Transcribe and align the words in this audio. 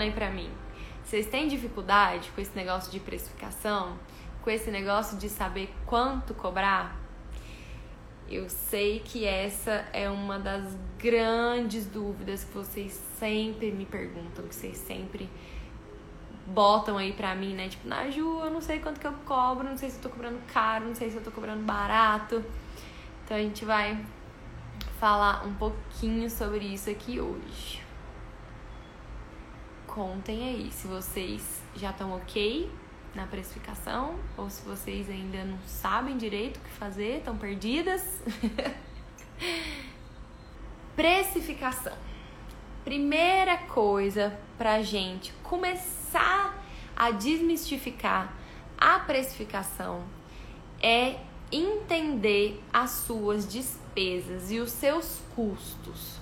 respondam 0.00 0.12
para 0.12 0.30
mim. 0.30 0.50
Vocês 1.04 1.26
têm 1.26 1.46
dificuldade 1.48 2.30
com 2.34 2.40
esse 2.40 2.56
negócio 2.56 2.90
de 2.90 2.98
precificação? 3.00 3.98
Com 4.42 4.50
esse 4.50 4.70
negócio 4.70 5.18
de 5.18 5.28
saber 5.28 5.72
quanto 5.84 6.32
cobrar? 6.34 6.96
Eu 8.28 8.48
sei 8.48 9.00
que 9.00 9.26
essa 9.26 9.84
é 9.92 10.08
uma 10.08 10.38
das 10.38 10.76
grandes 10.98 11.86
dúvidas 11.86 12.44
que 12.44 12.54
vocês 12.54 12.92
sempre 13.18 13.72
me 13.72 13.84
perguntam, 13.84 14.46
que 14.46 14.54
vocês 14.54 14.76
sempre 14.76 15.28
botam 16.46 16.96
aí 16.96 17.12
pra 17.12 17.34
mim, 17.34 17.54
né? 17.54 17.68
Tipo, 17.68 17.88
Naju, 17.88 18.40
eu 18.44 18.50
não 18.50 18.60
sei 18.60 18.78
quanto 18.78 19.00
que 19.00 19.06
eu 19.06 19.12
cobro, 19.26 19.68
não 19.68 19.76
sei 19.76 19.90
se 19.90 19.96
eu 19.96 20.02
tô 20.02 20.08
cobrando 20.10 20.38
caro, 20.52 20.86
não 20.86 20.94
sei 20.94 21.10
se 21.10 21.16
eu 21.16 21.22
tô 21.22 21.30
cobrando 21.30 21.64
barato. 21.64 22.44
Então 23.24 23.36
a 23.36 23.40
gente 23.40 23.64
vai 23.64 24.00
falar 25.00 25.44
um 25.44 25.54
pouquinho 25.54 26.30
sobre 26.30 26.64
isso 26.66 26.88
aqui 26.88 27.20
hoje. 27.20 27.89
Contem 29.90 30.48
aí 30.48 30.70
se 30.70 30.86
vocês 30.86 31.60
já 31.74 31.90
estão 31.90 32.12
ok 32.12 32.70
na 33.12 33.26
precificação 33.26 34.14
ou 34.36 34.48
se 34.48 34.62
vocês 34.62 35.10
ainda 35.10 35.44
não 35.44 35.58
sabem 35.66 36.16
direito 36.16 36.58
o 36.58 36.60
que 36.60 36.70
fazer, 36.70 37.18
estão 37.18 37.36
perdidas. 37.36 38.22
precificação. 40.94 41.92
Primeira 42.84 43.56
coisa 43.56 44.38
pra 44.56 44.80
gente 44.80 45.32
começar 45.42 46.56
a 46.94 47.10
desmistificar 47.10 48.32
a 48.78 49.00
precificação 49.00 50.04
é 50.80 51.16
entender 51.50 52.62
as 52.72 52.90
suas 52.90 53.44
despesas 53.44 54.52
e 54.52 54.60
os 54.60 54.70
seus 54.70 55.20
custos. 55.34 56.20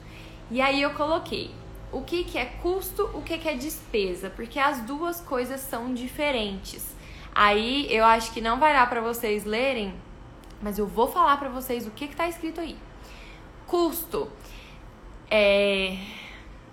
E 0.51 0.59
aí 0.59 0.81
eu 0.81 0.95
coloquei 0.95 1.55
o 1.93 2.03
que, 2.03 2.25
que 2.25 2.39
é 2.39 2.45
custo, 2.45 3.11
o 3.15 3.23
que, 3.23 3.39
que 3.39 3.49
é 3.49 3.55
despesa, 3.55 4.31
porque 4.31 4.59
as 4.59 4.83
duas 4.83 5.21
coisas 5.21 5.61
são 5.61 5.95
diferentes. 5.95 6.95
Aí 7.35 7.87
eu 7.95 8.05
acho 8.05 8.33
que 8.33 8.41
não 8.41 8.59
vai 8.59 8.73
dar 8.73 8.89
para 8.89 9.01
vocês 9.01 9.45
lerem, 9.45 9.95
mas 10.61 10.79
eu 10.79 10.87
vou 10.87 11.09
falar 11.09 11.37
para 11.37 11.49
vocês 11.49 11.87
o 11.87 11.91
que 11.91 12.05
está 12.05 12.29
escrito 12.29 12.61
aí. 12.61 12.77
Custo 13.67 14.31
é. 15.31 15.97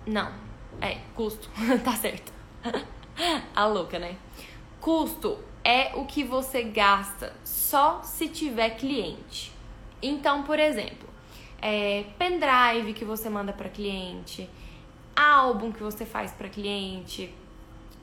Não, 0.06 0.32
é 0.80 0.98
custo, 1.14 1.50
tá 1.84 1.92
certo. 1.92 2.32
A 3.54 3.66
louca, 3.66 3.98
né? 3.98 4.16
Custo 4.80 5.38
é 5.64 5.92
o 5.94 6.04
que 6.04 6.22
você 6.22 6.62
gasta 6.62 7.34
só 7.44 8.02
se 8.02 8.28
tiver 8.28 8.70
cliente. 8.70 9.52
Então, 10.02 10.42
por 10.42 10.58
exemplo, 10.58 11.08
é, 11.60 12.04
pendrive 12.18 12.92
que 12.92 13.04
você 13.04 13.28
manda 13.28 13.52
para 13.52 13.68
cliente, 13.68 14.48
álbum 15.16 15.72
que 15.72 15.82
você 15.82 16.04
faz 16.04 16.30
para 16.30 16.48
cliente, 16.48 17.34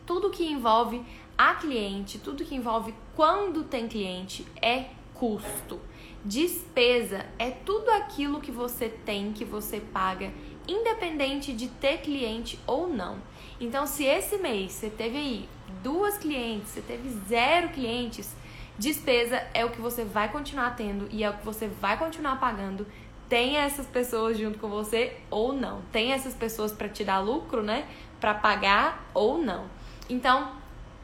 tudo 0.05 0.31
que 0.31 0.45
envolve 0.45 1.01
a 1.37 1.53
cliente, 1.55 2.17
tudo 2.17 2.43
que 2.43 2.55
envolve 2.55 2.93
quando 3.15 3.63
tem 3.63 3.87
cliente 3.87 4.45
é 4.61 4.87
custo. 5.13 5.79
Despesa 6.25 7.25
é 7.37 7.51
tudo 7.51 7.89
aquilo 7.91 8.41
que 8.41 8.51
você 8.51 8.89
tem, 8.89 9.31
que 9.31 9.45
você 9.45 9.79
paga, 9.79 10.31
independente 10.67 11.53
de 11.53 11.67
ter 11.67 11.99
cliente 11.99 12.59
ou 12.65 12.87
não. 12.87 13.19
Então, 13.59 13.85
se 13.85 14.03
esse 14.03 14.37
mês 14.37 14.71
você 14.71 14.89
teve 14.89 15.17
aí 15.17 15.49
duas 15.81 16.17
clientes, 16.17 16.69
você 16.69 16.81
teve 16.81 17.09
zero 17.27 17.69
clientes, 17.69 18.35
despesa 18.77 19.45
é 19.53 19.63
o 19.63 19.69
que 19.69 19.81
você 19.81 20.03
vai 20.03 20.31
continuar 20.31 20.75
tendo 20.75 21.07
e 21.11 21.23
é 21.23 21.29
o 21.29 21.37
que 21.37 21.45
você 21.45 21.67
vai 21.67 21.97
continuar 21.97 22.39
pagando 22.39 22.87
tem 23.33 23.57
essas 23.57 23.87
pessoas 23.87 24.37
junto 24.37 24.59
com 24.59 24.69
você 24.69 25.17
ou 25.31 25.53
não. 25.53 25.81
Tem 25.91 26.11
essas 26.11 26.35
pessoas 26.35 26.71
para 26.71 26.87
te 26.87 27.03
dar 27.03 27.17
lucro, 27.17 27.63
né? 27.63 27.87
Para 28.21 28.35
pagar 28.35 29.09
ou 29.11 29.39
não. 29.39 29.65
Então, 30.07 30.51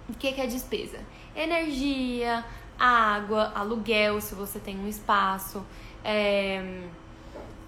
o 0.08 0.14
que, 0.14 0.32
que 0.34 0.40
é 0.40 0.46
despesa? 0.46 1.00
Energia, 1.36 2.46
água, 2.78 3.52
aluguel, 3.56 4.22
se 4.22 4.36
você 4.36 4.60
tem 4.60 4.78
um 4.78 4.88
espaço, 4.88 5.66
é, 6.06 6.84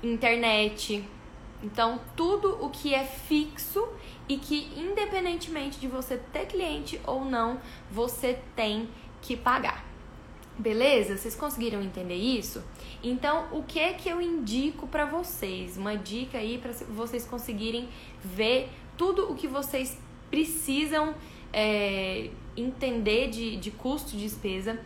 internet. 0.04 1.04
Então, 1.64 2.00
tudo 2.16 2.64
o 2.64 2.70
que 2.70 2.94
é 2.94 3.04
fixo 3.04 3.88
e 4.30 4.38
que, 4.38 4.72
independentemente 4.78 5.80
de 5.80 5.88
você 5.88 6.18
ter 6.18 6.46
cliente 6.46 7.02
ou 7.08 7.26
não, 7.26 7.60
você 7.90 8.40
tem 8.56 8.88
que 9.24 9.36
pagar. 9.36 9.91
Beleza? 10.58 11.18
Vocês 11.18 11.36
conseguiram 11.36 11.82
entender 11.82 12.16
isso? 12.16 12.64
Então, 13.04 13.48
o 13.52 13.64
que 13.64 13.80
é 13.80 13.94
que 13.94 14.10
eu 14.10 14.22
indico 14.22 14.86
para 14.88 15.06
vocês? 15.06 15.78
Uma 15.78 15.96
dica 15.96 16.38
aí 16.38 16.58
para 16.58 16.72
vocês 16.90 17.26
conseguirem 17.26 17.90
ver 18.24 18.70
tudo 18.98 19.32
o 19.32 19.36
que 19.36 19.48
vocês 19.48 19.98
precisam 20.30 21.16
é, 21.52 22.30
entender 22.56 23.30
de, 23.30 23.58
de 23.58 23.72
custo 23.72 24.12
de 24.12 24.24
despesa. 24.24 24.80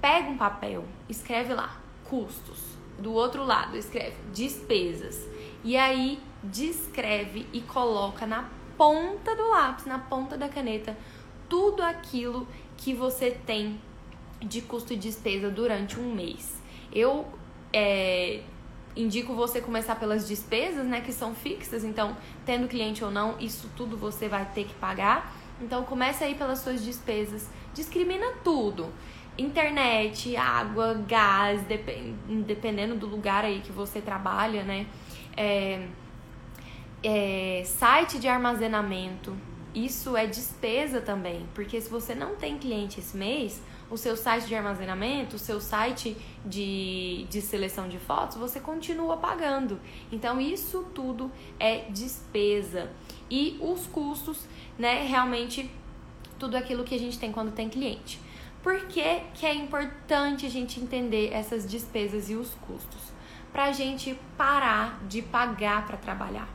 Pega 0.00 0.28
um 0.30 0.38
papel, 0.38 0.84
escreve 1.08 1.52
lá 1.52 1.80
custos. 2.04 2.78
Do 2.98 3.12
outro 3.12 3.44
lado, 3.44 3.76
escreve 3.76 4.16
despesas. 4.32 5.28
E 5.62 5.76
aí, 5.76 6.18
descreve 6.42 7.46
e 7.52 7.60
coloca 7.60 8.26
na 8.26 8.48
ponta 8.76 9.34
do 9.34 9.48
lápis, 9.48 9.84
na 9.84 9.98
ponta 9.98 10.36
da 10.36 10.48
caneta, 10.48 10.96
tudo 11.48 11.82
aquilo 11.82 12.46
que 12.76 12.94
você 12.94 13.30
tem 13.30 13.80
de 14.40 14.60
custo 14.62 14.92
e 14.92 14.96
despesa 14.96 15.50
durante 15.50 15.98
um 15.98 16.14
mês. 16.14 16.60
Eu 16.92 17.26
é, 17.72 18.40
indico 18.96 19.34
você 19.34 19.60
começar 19.60 19.96
pelas 19.96 20.26
despesas, 20.26 20.86
né, 20.86 21.00
que 21.00 21.12
são 21.12 21.34
fixas, 21.34 21.84
então, 21.84 22.16
tendo 22.44 22.66
cliente 22.68 23.04
ou 23.04 23.10
não, 23.10 23.38
isso 23.38 23.70
tudo 23.76 23.96
você 23.96 24.28
vai 24.28 24.44
ter 24.46 24.64
que 24.64 24.74
pagar. 24.74 25.34
Então, 25.60 25.84
comece 25.84 26.24
aí 26.24 26.34
pelas 26.34 26.60
suas 26.60 26.84
despesas, 26.84 27.48
discrimina 27.74 28.26
tudo. 28.44 28.92
Internet, 29.36 30.36
água, 30.36 30.94
gás, 31.06 31.62
dependendo 32.44 32.96
do 32.96 33.06
lugar 33.06 33.44
aí 33.44 33.60
que 33.60 33.70
você 33.70 34.00
trabalha, 34.00 34.64
né? 34.64 34.86
É, 35.36 35.86
é, 37.02 37.62
site 37.64 38.18
de 38.18 38.26
armazenamento, 38.26 39.36
isso 39.74 40.16
é 40.16 40.26
despesa 40.26 41.00
também, 41.00 41.46
porque 41.54 41.80
se 41.80 41.88
você 41.88 42.14
não 42.14 42.34
tem 42.34 42.58
cliente 42.58 42.98
esse 42.98 43.16
mês, 43.16 43.62
o 43.90 43.96
seu 43.96 44.16
site 44.16 44.46
de 44.46 44.54
armazenamento, 44.54 45.36
o 45.36 45.38
seu 45.38 45.60
site 45.60 46.16
de, 46.44 47.26
de 47.30 47.40
seleção 47.40 47.88
de 47.88 47.98
fotos, 47.98 48.36
você 48.36 48.60
continua 48.60 49.16
pagando. 49.16 49.80
Então, 50.12 50.40
isso 50.40 50.86
tudo 50.94 51.30
é 51.58 51.86
despesa. 51.90 52.90
E 53.30 53.58
os 53.60 53.86
custos, 53.86 54.46
né, 54.78 55.06
realmente 55.06 55.70
tudo 56.38 56.56
aquilo 56.56 56.84
que 56.84 56.94
a 56.94 56.98
gente 56.98 57.18
tem 57.18 57.32
quando 57.32 57.52
tem 57.52 57.68
cliente. 57.68 58.20
Por 58.62 58.86
que, 58.86 59.20
que 59.34 59.46
é 59.46 59.54
importante 59.54 60.44
a 60.44 60.50
gente 60.50 60.80
entender 60.80 61.32
essas 61.32 61.66
despesas 61.66 62.28
e 62.28 62.34
os 62.34 62.54
custos? 62.54 63.12
Para 63.52 63.64
a 63.64 63.72
gente 63.72 64.18
parar 64.36 65.00
de 65.08 65.22
pagar 65.22 65.86
para 65.86 65.96
trabalhar. 65.96 66.48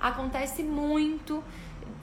Acontece 0.00 0.62
muito 0.62 1.44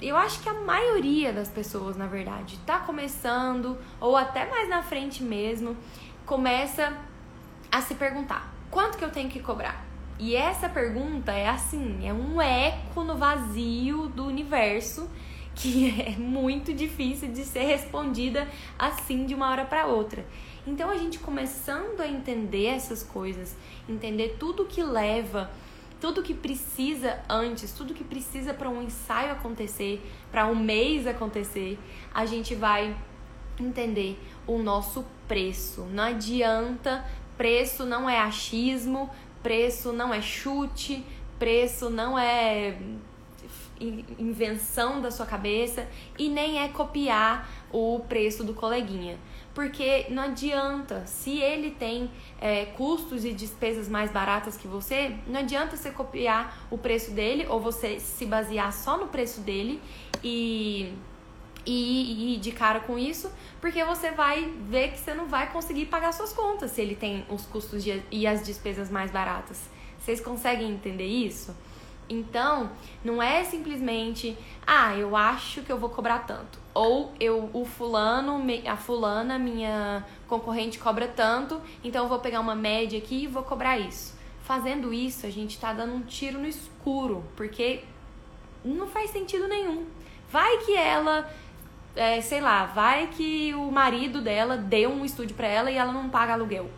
eu 0.02 0.16
acho 0.16 0.42
que 0.42 0.50
a 0.50 0.54
maioria 0.54 1.34
das 1.34 1.50
pessoas, 1.50 1.98
na 1.98 2.08
verdade, 2.08 2.56
está 2.56 2.80
começando, 2.80 3.78
ou 4.00 4.16
até 4.16 4.50
mais 4.50 4.70
na 4.70 4.84
frente 4.84 5.24
mesmo, 5.24 5.76
começa 6.26 6.96
a 7.72 7.82
se 7.82 7.96
perguntar: 7.96 8.54
quanto 8.70 8.98
que 8.98 9.04
eu 9.04 9.12
tenho 9.12 9.30
que 9.30 9.40
cobrar? 9.40 9.86
E 10.20 10.36
essa 10.36 10.68
pergunta 10.68 11.32
é 11.32 11.48
assim, 11.48 12.08
é 12.08 12.12
um 12.12 12.42
eco 12.42 13.04
no 13.04 13.16
vazio 13.16 14.08
do 14.08 14.26
universo 14.26 15.08
que 15.54 15.90
é 16.02 16.12
muito 16.12 16.74
difícil 16.74 17.32
de 17.32 17.44
ser 17.44 17.64
respondida 17.64 18.48
assim 18.80 19.26
de 19.26 19.36
uma 19.36 19.50
hora 19.50 19.66
para 19.66 19.86
outra. 19.86 20.26
Então 20.66 20.90
a 20.90 20.98
gente 20.98 21.20
começando 21.20 22.02
a 22.02 22.08
entender 22.08 22.66
essas 22.66 23.04
coisas, 23.04 23.56
entender 23.88 24.38
tudo 24.40 24.66
que 24.66 24.84
leva 24.84 25.50
tudo 26.00 26.22
que 26.22 26.34
precisa 26.34 27.20
antes, 27.28 27.72
tudo 27.72 27.94
que 27.94 28.04
precisa 28.04 28.54
para 28.54 28.70
um 28.70 28.82
ensaio 28.82 29.32
acontecer, 29.32 30.02
para 30.32 30.46
um 30.48 30.56
mês 30.56 31.08
acontecer, 31.08 31.80
a 32.14 32.26
gente 32.26 32.54
vai 32.56 32.96
entender 33.60 34.20
o 34.46 34.60
nosso 34.60 35.06
preço. 35.28 35.82
Não 35.92 36.04
adianta, 36.04 37.06
preço 37.38 37.86
não 37.86 38.10
é 38.10 38.20
achismo, 38.20 39.10
preço 39.42 39.92
não 39.92 40.14
é 40.14 40.22
chute, 40.22 41.04
preço 41.40 41.90
não 41.90 42.18
é 42.18 42.78
invenção 44.20 45.02
da 45.02 45.12
sua 45.12 45.26
cabeça 45.26 45.88
e 46.18 46.30
nem 46.30 46.60
é 46.60 46.68
copiar 46.68 47.50
o 47.72 48.02
preço 48.08 48.44
do 48.44 48.54
coleguinha 48.54 49.18
porque 49.58 50.06
não 50.12 50.22
adianta, 50.22 51.04
se 51.08 51.40
ele 51.40 51.72
tem 51.72 52.12
é, 52.40 52.66
custos 52.66 53.26
e 53.26 53.34
despesas 53.34 53.90
mais 53.90 54.12
baratas 54.12 54.56
que 54.56 54.68
você, 54.68 55.16
não 55.26 55.40
adianta 55.40 55.76
você 55.76 55.90
copiar 55.90 56.68
o 56.70 56.78
preço 56.78 57.10
dele 57.10 57.44
ou 57.50 57.60
você 57.60 58.00
se 58.00 58.24
basear 58.28 58.72
só 58.72 59.00
no 59.00 59.08
preço 59.08 59.42
dele 59.42 59.82
e, 60.24 60.94
e, 61.66 62.36
ir 62.36 62.40
de 62.40 62.52
cara 62.52 62.82
com 62.82 63.00
isso, 63.00 63.32
porque 63.60 63.84
você 63.84 64.12
vai 64.12 64.48
ver 64.70 64.92
que 64.92 65.00
você 65.00 65.16
não 65.16 65.26
vai 65.28 65.52
conseguir 65.52 65.88
pagar 65.88 66.14
suas 66.14 66.32
contas 66.32 66.70
se 66.70 66.82
ele 66.82 66.96
tem 66.96 67.26
os 67.28 67.48
custos 67.48 67.84
de, 67.84 68.04
e 68.12 68.28
as 68.28 68.46
despesas 68.46 68.92
mais 68.92 69.10
baratas. 69.10 69.60
Vocês 69.98 70.22
conseguem 70.22 70.70
entender 70.70 71.08
isso? 71.08 71.52
Então, 72.10 72.72
não 73.04 73.22
é 73.22 73.44
simplesmente, 73.44 74.38
ah, 74.66 74.96
eu 74.96 75.16
acho 75.16 75.62
que 75.62 75.72
eu 75.72 75.78
vou 75.78 75.90
cobrar 75.90 76.20
tanto. 76.20 76.60
Ou 76.74 77.12
eu, 77.20 77.50
o 77.54 77.66
fulano, 77.66 78.42
a 78.66 78.78
fulana, 78.78 79.38
minha 79.38 80.06
concorrente 80.28 80.80
cobra 80.80 81.08
tanto, 81.08 81.62
então 81.84 82.04
eu 82.04 82.10
vou 82.10 82.20
pegar 82.20 82.40
uma 82.40 82.56
média 82.56 82.98
aqui 82.98 83.24
e 83.24 83.28
vou 83.28 83.44
cobrar 83.44 83.78
isso. 83.78 84.16
Fazendo 84.44 84.94
isso, 84.94 85.26
a 85.26 85.30
gente 85.30 85.60
tá 85.60 85.74
dando 85.74 85.94
um 85.94 86.02
tiro 86.02 86.40
no 86.40 86.48
escuro, 86.48 87.26
porque 87.36 87.84
não 88.64 88.88
faz 88.88 89.10
sentido 89.10 89.48
nenhum. 89.48 89.86
Vai 90.30 90.60
que 90.60 90.76
ela, 90.76 91.30
é, 91.96 92.22
sei 92.22 92.40
lá, 92.40 92.66
vai 92.66 93.08
que 93.08 93.54
o 93.54 93.70
marido 93.70 94.22
dela 94.22 94.56
deu 94.56 94.90
um 94.90 95.04
estúdio 95.04 95.36
para 95.36 95.48
ela 95.48 95.70
e 95.70 95.76
ela 95.76 95.92
não 95.92 96.10
paga 96.10 96.34
aluguel. 96.34 96.70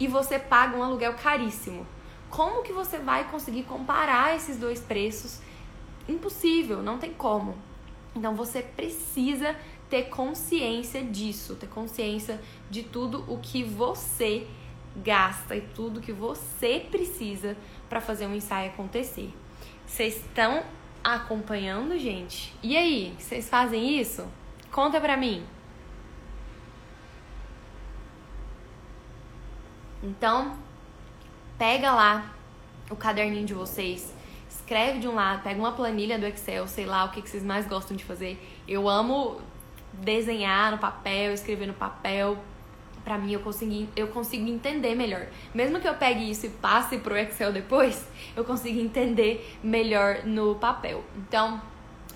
E 0.00 0.08
você 0.08 0.38
paga 0.38 0.76
um 0.76 0.82
aluguel 0.82 1.14
caríssimo. 1.14 1.86
Como 2.32 2.62
que 2.62 2.72
você 2.72 2.96
vai 2.96 3.30
conseguir 3.30 3.64
comparar 3.64 4.34
esses 4.34 4.56
dois 4.56 4.80
preços? 4.80 5.38
Impossível, 6.08 6.82
não 6.82 6.96
tem 6.96 7.12
como. 7.12 7.54
Então 8.16 8.34
você 8.34 8.62
precisa 8.62 9.54
ter 9.90 10.04
consciência 10.04 11.04
disso, 11.04 11.56
ter 11.56 11.68
consciência 11.68 12.40
de 12.70 12.84
tudo 12.84 13.22
o 13.28 13.38
que 13.38 13.62
você 13.62 14.46
gasta 14.96 15.54
e 15.54 15.60
tudo 15.60 16.00
que 16.00 16.10
você 16.10 16.86
precisa 16.90 17.54
para 17.86 18.00
fazer 18.00 18.26
um 18.26 18.34
ensaio 18.34 18.70
acontecer. 18.70 19.30
Vocês 19.86 20.16
estão 20.16 20.64
acompanhando, 21.04 21.98
gente? 21.98 22.54
E 22.62 22.78
aí, 22.78 23.14
vocês 23.18 23.46
fazem 23.46 24.00
isso? 24.00 24.26
Conta 24.70 24.98
pra 24.98 25.18
mim. 25.18 25.44
Então, 30.02 30.56
pega 31.62 31.92
lá 31.92 32.34
o 32.90 32.96
caderninho 32.96 33.46
de 33.46 33.54
vocês, 33.54 34.12
escreve 34.50 34.98
de 34.98 35.06
um 35.06 35.14
lado, 35.14 35.44
pega 35.44 35.60
uma 35.60 35.70
planilha 35.70 36.18
do 36.18 36.26
Excel, 36.26 36.66
sei 36.66 36.84
lá 36.84 37.04
o 37.04 37.10
que, 37.10 37.22
que 37.22 37.30
vocês 37.30 37.44
mais 37.44 37.68
gostam 37.68 37.96
de 37.96 38.02
fazer. 38.02 38.36
Eu 38.66 38.88
amo 38.88 39.40
desenhar 39.92 40.72
no 40.72 40.78
papel, 40.78 41.32
escrever 41.32 41.68
no 41.68 41.72
papel. 41.72 42.36
Pra 43.04 43.16
mim, 43.16 43.32
eu 43.32 43.38
consigo, 43.38 43.88
eu 43.94 44.08
consigo 44.08 44.48
entender 44.48 44.96
melhor. 44.96 45.28
Mesmo 45.54 45.78
que 45.78 45.86
eu 45.86 45.94
pegue 45.94 46.28
isso 46.28 46.46
e 46.46 46.48
passe 46.48 46.98
pro 46.98 47.16
Excel 47.16 47.52
depois, 47.52 48.08
eu 48.34 48.44
consigo 48.44 48.80
entender 48.80 49.56
melhor 49.62 50.24
no 50.24 50.56
papel. 50.56 51.04
Então, 51.16 51.62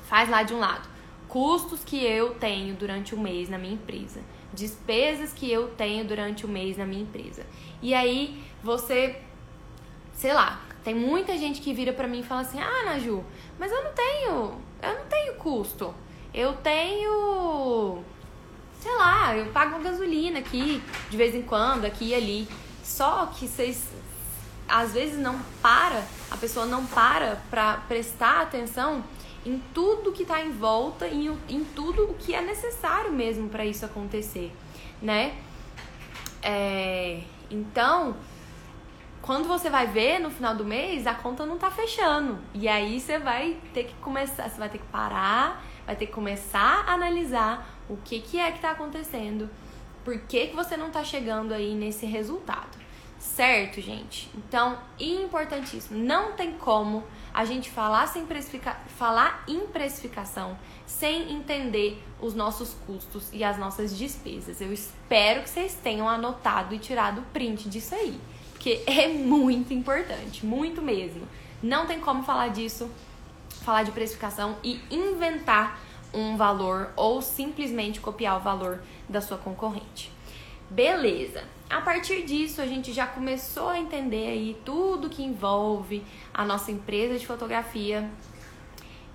faz 0.08 0.28
lá 0.28 0.42
de 0.42 0.54
um 0.54 0.58
lado. 0.58 0.88
Custos 1.28 1.84
que 1.84 2.04
eu 2.04 2.34
tenho 2.34 2.75
durante 2.75 3.14
o 3.14 3.20
mês 3.20 3.49
na 3.49 3.58
minha 3.58 3.75
empresa. 3.75 4.20
Despesas 4.52 5.32
que 5.32 5.49
eu 5.49 5.69
tenho 5.69 6.04
durante 6.04 6.44
o 6.44 6.49
mês 6.49 6.76
na 6.76 6.84
minha 6.84 7.02
empresa. 7.02 7.46
E 7.81 7.94
aí, 7.94 8.42
você 8.60 9.20
sei 10.16 10.32
lá, 10.32 10.60
tem 10.82 10.94
muita 10.94 11.36
gente 11.38 11.60
que 11.60 11.72
vira 11.72 11.92
pra 11.92 12.08
mim 12.08 12.20
e 12.20 12.24
fala 12.24 12.40
assim: 12.40 12.60
"Ah, 12.60 12.84
Naju, 12.86 13.22
mas 13.58 13.70
eu 13.70 13.84
não 13.84 13.92
tenho, 13.92 14.60
eu 14.82 14.94
não 14.98 15.06
tenho 15.08 15.34
custo. 15.34 15.94
Eu 16.34 16.54
tenho 16.54 18.02
sei 18.80 18.94
lá, 18.94 19.36
eu 19.36 19.46
pago 19.46 19.80
gasolina 19.80 20.38
aqui 20.38 20.82
de 21.10 21.16
vez 21.16 21.34
em 21.34 21.42
quando, 21.42 21.84
aqui 21.84 22.10
e 22.10 22.14
ali. 22.14 22.48
Só 22.84 23.26
que 23.26 23.48
vocês 23.48 23.88
às 24.68 24.92
vezes 24.92 25.18
não 25.18 25.38
para, 25.62 26.04
a 26.30 26.36
pessoa 26.36 26.66
não 26.66 26.84
para 26.86 27.36
pra 27.50 27.84
prestar 27.88 28.42
atenção 28.42 29.02
em 29.44 29.62
tudo 29.72 30.12
que 30.12 30.24
tá 30.24 30.40
em 30.40 30.50
volta 30.50 31.06
e 31.06 31.28
em, 31.28 31.38
em 31.48 31.64
tudo 31.64 32.10
o 32.10 32.14
que 32.14 32.34
é 32.34 32.42
necessário 32.42 33.12
mesmo 33.12 33.48
para 33.48 33.64
isso 33.64 33.84
acontecer, 33.84 34.52
né? 35.00 35.36
É, 36.42 37.22
então, 37.50 38.16
quando 39.26 39.49
você 39.49 39.69
vai 39.69 39.88
ver 39.88 40.20
no 40.20 40.31
final 40.31 40.55
do 40.55 40.64
mês, 40.64 41.05
a 41.05 41.12
conta 41.12 41.44
não 41.44 41.58
tá 41.58 41.69
fechando. 41.69 42.38
E 42.55 42.69
aí 42.69 43.00
você 43.00 43.19
vai 43.19 43.58
ter 43.75 43.84
que 43.84 43.94
começar, 43.94 44.49
você 44.49 44.56
vai 44.56 44.69
ter 44.69 44.78
que 44.78 44.87
parar, 44.87 45.64
vai 45.84 45.96
ter 45.96 46.06
que 46.06 46.12
começar 46.12 46.84
a 46.87 46.94
analisar 46.94 47.69
o 47.88 47.96
que, 47.96 48.20
que 48.20 48.38
é 48.38 48.52
que 48.52 48.61
tá 48.61 48.70
acontecendo, 48.70 49.50
por 50.05 50.17
que, 50.20 50.46
que 50.46 50.55
você 50.55 50.76
não 50.76 50.90
tá 50.90 51.02
chegando 51.02 51.52
aí 51.52 51.75
nesse 51.75 52.06
resultado. 52.06 52.87
Certo, 53.19 53.81
gente? 53.81 54.31
Então, 54.37 54.78
importantíssimo, 55.00 55.99
não 55.99 56.34
tem 56.34 56.52
como 56.52 57.02
a 57.34 57.44
gente 57.44 57.69
falar, 57.69 58.06
sem 58.06 58.25
precifica... 58.26 58.75
falar 58.96 59.43
em 59.49 59.67
precificação 59.67 60.56
sem 60.87 61.32
entender 61.32 62.00
os 62.20 62.32
nossos 62.32 62.75
custos 62.87 63.28
e 63.32 63.43
as 63.43 63.58
nossas 63.58 63.99
despesas. 63.99 64.61
Eu 64.61 64.73
espero 64.73 65.43
que 65.43 65.50
vocês 65.50 65.75
tenham 65.75 66.08
anotado 66.08 66.73
e 66.76 66.78
tirado 66.78 67.23
o 67.23 67.25
print 67.25 67.69
disso 67.69 67.93
aí 67.93 68.20
porque 68.66 68.82
é 68.84 69.06
muito 69.06 69.72
importante, 69.72 70.44
muito 70.44 70.82
mesmo. 70.82 71.22
Não 71.62 71.86
tem 71.86 72.00
como 72.00 72.24
falar 72.24 72.48
disso, 72.48 72.90
falar 73.62 73.84
de 73.84 73.92
precificação 73.92 74.56
e 74.64 74.80
inventar 74.90 75.78
um 76.12 76.36
valor 76.36 76.90
ou 76.96 77.22
simplesmente 77.22 78.00
copiar 78.00 78.36
o 78.38 78.40
valor 78.40 78.82
da 79.08 79.20
sua 79.20 79.38
concorrente. 79.38 80.10
Beleza. 80.68 81.44
A 81.70 81.80
partir 81.80 82.24
disso, 82.24 82.60
a 82.60 82.66
gente 82.66 82.92
já 82.92 83.06
começou 83.06 83.68
a 83.68 83.78
entender 83.78 84.30
aí 84.30 84.56
tudo 84.64 85.08
que 85.08 85.22
envolve 85.22 86.02
a 86.34 86.44
nossa 86.44 86.72
empresa 86.72 87.16
de 87.16 87.24
fotografia. 87.24 88.10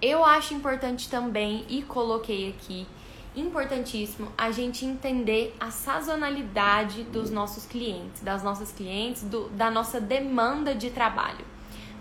Eu 0.01 0.23
acho 0.23 0.53
importante 0.53 1.09
também 1.09 1.65
e 1.67 1.81
coloquei 1.81 2.55
aqui 2.57 2.87
importantíssimo 3.35 4.31
a 4.37 4.51
gente 4.51 4.85
entender 4.85 5.55
a 5.59 5.71
sazonalidade 5.71 7.03
dos 7.03 7.29
nossos 7.29 7.65
clientes, 7.65 8.21
das 8.21 8.43
nossas 8.43 8.71
clientes, 8.71 9.23
do, 9.23 9.49
da 9.49 9.71
nossa 9.71 10.01
demanda 10.01 10.75
de 10.75 10.89
trabalho. 10.89 11.45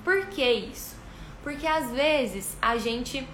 Por 0.02 0.26
que 0.26 0.44
isso? 0.44 0.96
Porque 1.42 1.66
às 1.66 1.90
vezes 1.90 2.56
a 2.60 2.76
gente 2.76 3.26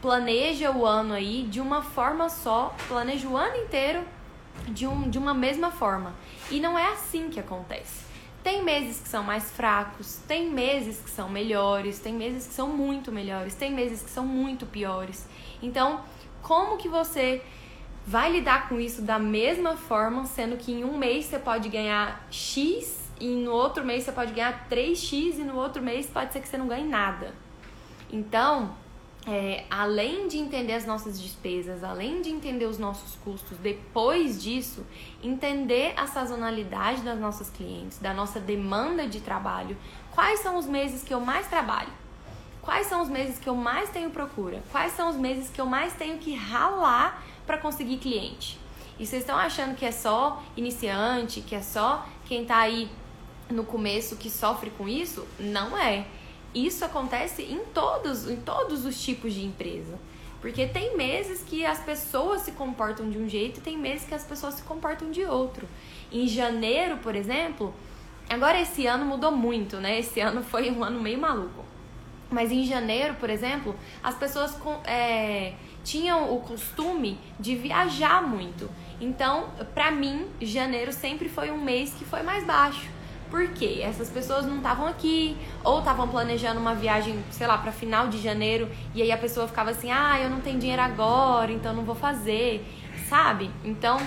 planeja 0.00 0.70
o 0.70 0.86
ano 0.86 1.14
aí 1.14 1.44
de 1.44 1.60
uma 1.60 1.82
forma 1.82 2.28
só, 2.28 2.74
planeja 2.86 3.26
o 3.28 3.36
ano 3.36 3.56
inteiro 3.56 4.04
de, 4.68 4.86
um, 4.86 5.08
de 5.08 5.18
uma 5.18 5.34
mesma 5.34 5.70
forma. 5.70 6.14
E 6.50 6.60
não 6.60 6.78
é 6.78 6.92
assim 6.92 7.28
que 7.28 7.40
acontece. 7.40 8.06
Tem 8.42 8.62
meses 8.62 9.00
que 9.00 9.08
são 9.08 9.24
mais 9.24 9.50
fracos, 9.50 10.20
tem 10.28 10.48
meses 10.48 11.00
que 11.00 11.10
são 11.10 11.28
melhores, 11.28 11.98
tem 11.98 12.14
meses 12.14 12.46
que 12.46 12.54
são 12.54 12.68
muito 12.68 13.10
melhores, 13.10 13.54
tem 13.54 13.72
meses 13.72 14.00
que 14.00 14.10
são 14.10 14.24
muito 14.24 14.64
piores. 14.64 15.26
Então, 15.60 16.02
como 16.42 16.76
que 16.76 16.88
você 16.88 17.42
vai 18.06 18.32
lidar 18.32 18.68
com 18.68 18.80
isso 18.80 19.02
da 19.02 19.18
mesma 19.18 19.76
forma, 19.76 20.24
sendo 20.24 20.56
que 20.56 20.72
em 20.72 20.84
um 20.84 20.96
mês 20.96 21.26
você 21.26 21.38
pode 21.38 21.68
ganhar 21.68 22.26
X 22.30 23.10
e 23.20 23.28
no 23.28 23.52
outro 23.52 23.84
mês 23.84 24.04
você 24.04 24.12
pode 24.12 24.32
ganhar 24.32 24.66
3x 24.68 25.38
e 25.38 25.44
no 25.44 25.56
outro 25.56 25.82
mês 25.82 26.06
pode 26.06 26.32
ser 26.32 26.40
que 26.40 26.48
você 26.48 26.56
não 26.56 26.68
ganhe 26.68 26.86
nada. 26.86 27.34
Então, 28.10 28.74
é, 29.26 29.64
além 29.68 30.26
de 30.26 30.38
entender 30.38 30.72
as 30.72 30.86
nossas 30.86 31.20
despesas, 31.20 31.84
além 31.84 32.22
de 32.22 32.30
entender 32.30 32.64
os 32.64 32.78
nossos 32.78 33.14
custos, 33.16 33.58
depois 33.58 34.42
disso, 34.42 34.86
entender 35.22 35.92
a 35.96 36.06
sazonalidade 36.06 37.02
das 37.02 37.18
nossas 37.18 37.50
clientes, 37.50 37.98
da 37.98 38.14
nossa 38.14 38.40
demanda 38.40 39.06
de 39.06 39.20
trabalho, 39.20 39.76
quais 40.12 40.40
são 40.40 40.56
os 40.56 40.66
meses 40.66 41.02
que 41.02 41.12
eu 41.12 41.20
mais 41.20 41.46
trabalho, 41.46 41.92
Quais 42.68 42.86
são 42.86 43.00
os 43.00 43.08
meses 43.08 43.38
que 43.38 43.48
eu 43.48 43.54
mais 43.54 43.88
tenho 43.88 44.10
procura? 44.10 44.62
Quais 44.70 44.92
são 44.92 45.08
os 45.08 45.16
meses 45.16 45.48
que 45.48 45.58
eu 45.58 45.64
mais 45.64 45.94
tenho 45.94 46.18
que 46.18 46.34
ralar 46.34 47.24
para 47.46 47.56
conseguir 47.56 47.96
cliente? 47.96 48.60
E 48.98 49.06
vocês 49.06 49.22
estão 49.22 49.38
achando 49.38 49.74
que 49.74 49.86
é 49.86 49.90
só 49.90 50.42
iniciante, 50.54 51.40
que 51.40 51.54
é 51.54 51.62
só 51.62 52.06
quem 52.26 52.42
está 52.42 52.58
aí 52.58 52.90
no 53.48 53.64
começo 53.64 54.16
que 54.16 54.28
sofre 54.28 54.68
com 54.68 54.86
isso? 54.86 55.26
Não 55.40 55.78
é. 55.78 56.04
Isso 56.54 56.84
acontece 56.84 57.42
em 57.42 57.60
todos, 57.72 58.28
em 58.28 58.36
todos 58.36 58.84
os 58.84 59.02
tipos 59.02 59.32
de 59.32 59.46
empresa. 59.46 59.98
Porque 60.38 60.66
tem 60.66 60.94
meses 60.94 61.42
que 61.42 61.64
as 61.64 61.80
pessoas 61.80 62.42
se 62.42 62.52
comportam 62.52 63.08
de 63.08 63.16
um 63.16 63.26
jeito 63.26 63.60
e 63.60 63.62
tem 63.62 63.78
meses 63.78 64.06
que 64.06 64.14
as 64.14 64.24
pessoas 64.24 64.52
se 64.52 64.62
comportam 64.62 65.10
de 65.10 65.24
outro. 65.24 65.66
Em 66.12 66.28
janeiro, 66.28 66.98
por 66.98 67.16
exemplo, 67.16 67.72
agora 68.28 68.60
esse 68.60 68.86
ano 68.86 69.06
mudou 69.06 69.32
muito, 69.32 69.78
né? 69.78 69.98
Esse 69.98 70.20
ano 70.20 70.42
foi 70.42 70.70
um 70.70 70.84
ano 70.84 71.00
meio 71.00 71.18
maluco. 71.18 71.67
Mas 72.30 72.52
em 72.52 72.64
janeiro, 72.64 73.14
por 73.14 73.30
exemplo, 73.30 73.74
as 74.02 74.14
pessoas 74.14 74.56
é, 74.84 75.54
tinham 75.82 76.34
o 76.34 76.40
costume 76.40 77.18
de 77.40 77.56
viajar 77.56 78.22
muito. 78.22 78.70
Então, 79.00 79.48
para 79.74 79.90
mim, 79.90 80.26
janeiro 80.40 80.92
sempre 80.92 81.28
foi 81.28 81.50
um 81.50 81.62
mês 81.62 81.94
que 81.94 82.04
foi 82.04 82.22
mais 82.22 82.44
baixo. 82.44 82.88
Por 83.30 83.48
quê? 83.48 83.80
Essas 83.82 84.08
pessoas 84.08 84.46
não 84.46 84.56
estavam 84.56 84.86
aqui, 84.86 85.36
ou 85.62 85.80
estavam 85.80 86.08
planejando 86.08 86.58
uma 86.58 86.74
viagem, 86.74 87.22
sei 87.30 87.46
lá, 87.46 87.58
para 87.58 87.70
final 87.70 88.08
de 88.08 88.18
janeiro, 88.18 88.70
e 88.94 89.02
aí 89.02 89.12
a 89.12 89.18
pessoa 89.18 89.46
ficava 89.46 89.70
assim: 89.70 89.90
ah, 89.90 90.18
eu 90.20 90.30
não 90.30 90.40
tenho 90.40 90.58
dinheiro 90.58 90.80
agora, 90.80 91.52
então 91.52 91.74
não 91.74 91.84
vou 91.84 91.94
fazer, 91.94 92.66
sabe? 93.06 93.50
Então, 93.62 93.98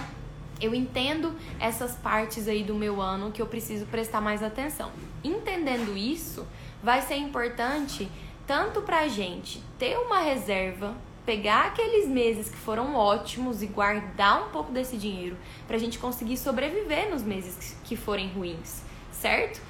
eu 0.60 0.74
entendo 0.74 1.36
essas 1.60 1.96
partes 1.96 2.48
aí 2.48 2.64
do 2.64 2.74
meu 2.74 3.00
ano 3.00 3.32
que 3.32 3.42
eu 3.42 3.48
preciso 3.48 3.86
prestar 3.86 4.22
mais 4.22 4.42
atenção. 4.42 4.92
Entendendo 5.24 5.96
isso, 5.96 6.46
vai 6.84 7.02
ser 7.02 7.16
importante 7.16 8.10
tanto 8.46 8.82
para 8.82 9.00
a 9.00 9.08
gente 9.08 9.62
ter 9.78 9.98
uma 9.98 10.20
reserva, 10.20 10.96
pegar 11.26 11.68
aqueles 11.68 12.08
meses 12.08 12.50
que 12.50 12.58
foram 12.58 12.96
ótimos 12.96 13.62
e 13.62 13.68
guardar 13.68 14.48
um 14.48 14.50
pouco 14.50 14.72
desse 14.72 14.98
dinheiro 14.98 15.38
para 15.68 15.76
a 15.76 15.80
gente 15.80 16.00
conseguir 16.00 16.38
sobreviver 16.38 17.10
nos 17.10 17.24
meses 17.24 17.78
que 17.84 17.96
forem 17.96 18.30
ruins, 18.30 18.82
certo? 19.12 19.62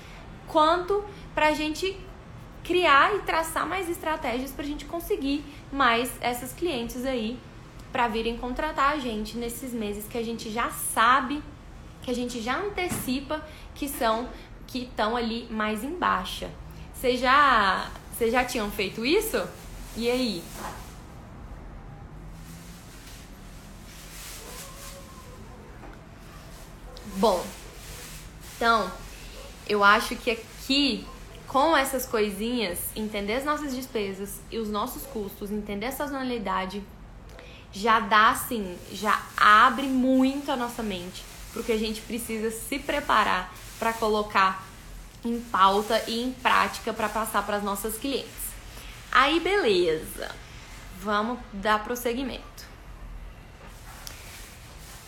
Quanto 0.48 1.04
para 1.36 1.50
a 1.50 1.54
gente 1.54 1.98
criar 2.64 3.16
e 3.16 3.20
traçar 3.20 3.68
mais 3.68 3.90
estratégias 3.90 4.52
para 4.52 4.64
a 4.64 4.68
gente 4.68 4.86
conseguir 4.86 5.44
mais 5.72 6.12
essas 6.22 6.54
clientes 6.54 7.06
aí 7.06 7.38
para 7.92 8.08
virem 8.08 8.38
contratar 8.38 8.94
a 8.94 8.98
gente 8.98 9.38
nesses 9.38 9.74
meses 9.74 10.08
que 10.08 10.18
a 10.18 10.24
gente 10.24 10.50
já 10.50 10.70
sabe, 10.70 11.44
que 12.02 12.10
a 12.10 12.16
gente 12.16 12.40
já 12.40 12.58
antecipa 12.58 13.46
que 13.76 13.88
são 13.88 14.30
que 14.68 14.84
estão 14.84 15.18
ali 15.18 15.48
mais 15.52 15.84
em 15.84 15.94
baixa. 15.96 16.50
Vocês 17.02 17.20
já, 17.20 17.90
vocês 18.16 18.32
já 18.32 18.46
tinham 18.46 18.70
feito 18.70 19.04
isso? 19.04 19.44
E 19.98 20.08
aí? 20.08 20.44
Bom, 27.16 27.44
então, 28.56 28.92
eu 29.68 29.84
acho 29.84 30.16
que 30.16 30.30
aqui, 30.30 31.04
com 31.48 31.76
essas 31.76 32.06
coisinhas, 32.06 32.78
entender 32.96 33.34
as 33.34 33.46
nossas 33.46 33.76
despesas 33.76 34.40
e 34.52 34.60
os 34.60 34.70
nossos 34.70 35.02
custos, 35.08 35.50
entender 35.50 35.88
a 35.88 35.92
sazonalidade, 35.92 36.84
já 37.74 38.00
dá 38.00 38.30
assim, 38.30 38.78
já 38.92 39.24
abre 39.36 39.88
muito 39.88 40.52
a 40.52 40.56
nossa 40.56 40.84
mente 40.84 41.24
porque 41.52 41.72
a 41.72 41.78
gente 41.78 42.00
precisa 42.02 42.52
se 42.52 42.80
preparar 42.80 43.54
para 43.80 43.92
colocar 43.92 44.71
em 45.24 45.40
pauta 45.40 46.04
e 46.08 46.22
em 46.22 46.32
prática 46.32 46.94
para 46.94 47.10
passar 47.10 47.46
para 47.46 47.58
as 47.58 47.64
nossas 47.64 47.98
clientes. 47.98 48.52
Aí, 49.12 49.40
beleza. 49.40 50.34
Vamos 51.00 51.40
dar 51.54 51.84
prosseguimento. 51.84 52.66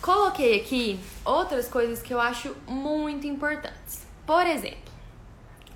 Coloquei 0.02 0.60
aqui 0.60 1.00
outras 1.24 1.66
coisas 1.66 2.02
que 2.02 2.12
eu 2.12 2.20
acho 2.20 2.54
muito 2.66 3.26
importantes. 3.26 4.06
Por 4.26 4.46
exemplo, 4.46 4.92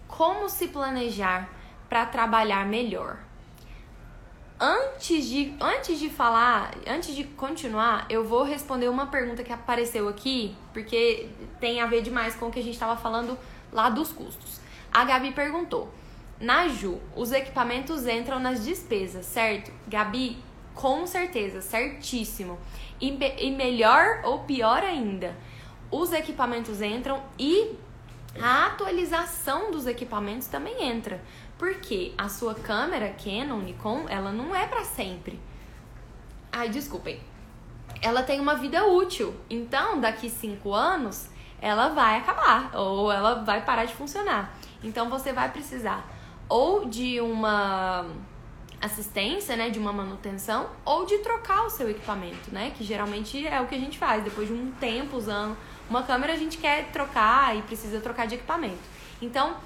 como 0.07 0.49
se 0.49 0.69
planejar 0.69 1.49
para 1.89 2.05
trabalhar 2.05 2.67
melhor. 2.67 3.19
Antes 4.61 5.25
de, 5.27 5.55
antes 5.61 5.99
de 6.01 6.11
falar, 6.11 6.75
antes 6.87 7.15
de 7.15 7.25
continuar, 7.25 8.07
eu 8.11 8.27
vou 8.27 8.43
responder 8.43 8.89
uma 8.89 9.07
pergunta 9.07 9.45
que 9.45 9.53
apareceu 9.53 10.09
aqui, 10.09 10.55
porque 10.73 11.31
tem 11.61 11.81
a 11.81 11.87
ver 11.87 12.03
demais 12.03 12.35
com 12.35 12.49
o 12.49 12.51
que 12.51 12.59
a 12.59 12.63
gente 12.63 12.75
estava 12.75 12.97
falando 12.97 13.39
lá 13.73 13.89
dos 13.89 14.13
custos. 14.13 14.61
A 14.93 15.05
Gabi 15.05 15.33
perguntou: 15.33 15.93
Na 16.41 16.69
Ju, 16.69 17.01
os 17.15 17.33
equipamentos 17.33 18.07
entram 18.07 18.39
nas 18.39 18.65
despesas, 18.65 19.27
certo? 19.27 19.73
Gabi, 19.87 20.39
com 20.75 21.07
certeza, 21.07 21.61
certíssimo. 21.61 22.59
E, 23.01 23.17
e 23.39 23.51
melhor 23.51 24.21
ou 24.25 24.41
pior 24.41 24.83
ainda, 24.83 25.37
os 25.91 26.13
equipamentos 26.13 26.83
entram 26.83 27.23
e 27.39 27.77
a 28.41 28.67
atualização 28.67 29.71
dos 29.71 29.87
equipamentos 29.87 30.49
também 30.49 30.85
entra. 30.85 31.21
Porque 31.57 32.13
a 32.17 32.29
sua 32.29 32.55
câmera 32.55 33.15
Canon, 33.23 33.61
Nikon, 33.61 34.07
ela 34.09 34.31
não 34.31 34.55
é 34.55 34.67
para 34.67 34.85
sempre. 34.85 35.41
Ai, 36.53 36.69
desculpem. 36.69 37.21
Ela 38.01 38.23
tem 38.23 38.39
uma 38.39 38.55
vida 38.55 38.87
útil. 38.87 39.35
Então, 39.51 40.01
daqui 40.01 40.31
cinco 40.31 40.73
anos, 40.73 41.29
ela 41.61 41.89
vai 41.89 42.19
acabar 42.19 42.71
ou 42.75 43.11
ela 43.11 43.43
vai 43.43 43.65
parar 43.65 43.85
de 43.85 43.95
funcionar. 43.95 44.55
Então, 44.83 45.09
você 45.09 45.33
vai 45.33 45.51
precisar 45.51 46.07
ou 46.49 46.87
de 46.87 47.21
uma 47.21 48.07
assistência, 48.81 49.57
né, 49.57 49.71
de 49.71 49.79
uma 49.79 49.93
manutenção, 49.93 50.71
ou 50.85 51.05
de 51.05 51.19
trocar 51.19 51.67
o 51.67 51.71
seu 51.71 51.91
equipamento, 51.91 52.53
né, 52.53 52.73
que 52.77 52.85
geralmente 52.85 53.47
é 53.47 53.61
o 53.61 53.67
que 53.67 53.75
a 53.75 53.79
gente 53.79 53.99
faz. 53.99 54.23
Depois 54.23 54.49
de 54.49 54.55
um 54.55 54.71
tempo 54.73 55.17
usando 55.17 55.57
uma 55.91 56.03
câmera, 56.03 56.33
a 56.33 56.37
gente 56.37 56.57
quer 56.59 56.91
trocar 56.93 57.57
e 57.57 57.63
precisa 57.63 58.01
trocar 58.01 58.27
de 58.27 58.37
equipamento. 58.37 58.79
Então, 59.21 59.57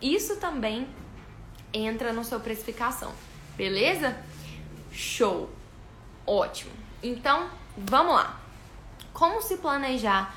isso 0.00 0.36
também 0.36 0.86
entra 1.72 2.12
na 2.12 2.22
sua 2.22 2.38
precificação. 2.38 3.12
Beleza? 3.56 4.16
Show. 4.92 5.50
Ótimo. 6.26 6.72
Então, 7.02 7.48
vamos 7.76 8.14
lá. 8.14 8.38
Como 9.12 9.40
se 9.40 9.56
planejar, 9.56 10.34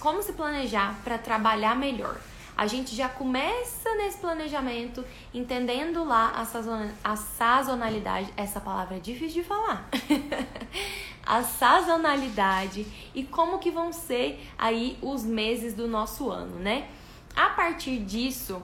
como 0.00 0.22
se 0.22 0.32
planejar 0.32 0.98
para 1.04 1.18
trabalhar 1.18 1.76
melhor? 1.76 2.18
A 2.56 2.66
gente 2.66 2.96
já 2.96 3.06
começa 3.06 3.94
nesse 3.96 4.16
planejamento 4.16 5.04
entendendo 5.34 6.02
lá 6.04 6.32
a, 6.34 7.12
a 7.12 7.16
sazonalidade. 7.16 8.32
Essa 8.34 8.60
palavra 8.60 8.96
é 8.96 9.00
difícil 9.00 9.42
de 9.42 9.48
falar. 9.48 9.86
a 11.26 11.42
sazonalidade 11.42 12.86
e 13.14 13.24
como 13.24 13.58
que 13.58 13.70
vão 13.70 13.92
ser 13.92 14.40
aí 14.56 14.96
os 15.02 15.22
meses 15.22 15.74
do 15.74 15.86
nosso 15.86 16.30
ano, 16.30 16.58
né? 16.58 16.88
A 17.34 17.50
partir 17.50 17.98
disso, 17.98 18.62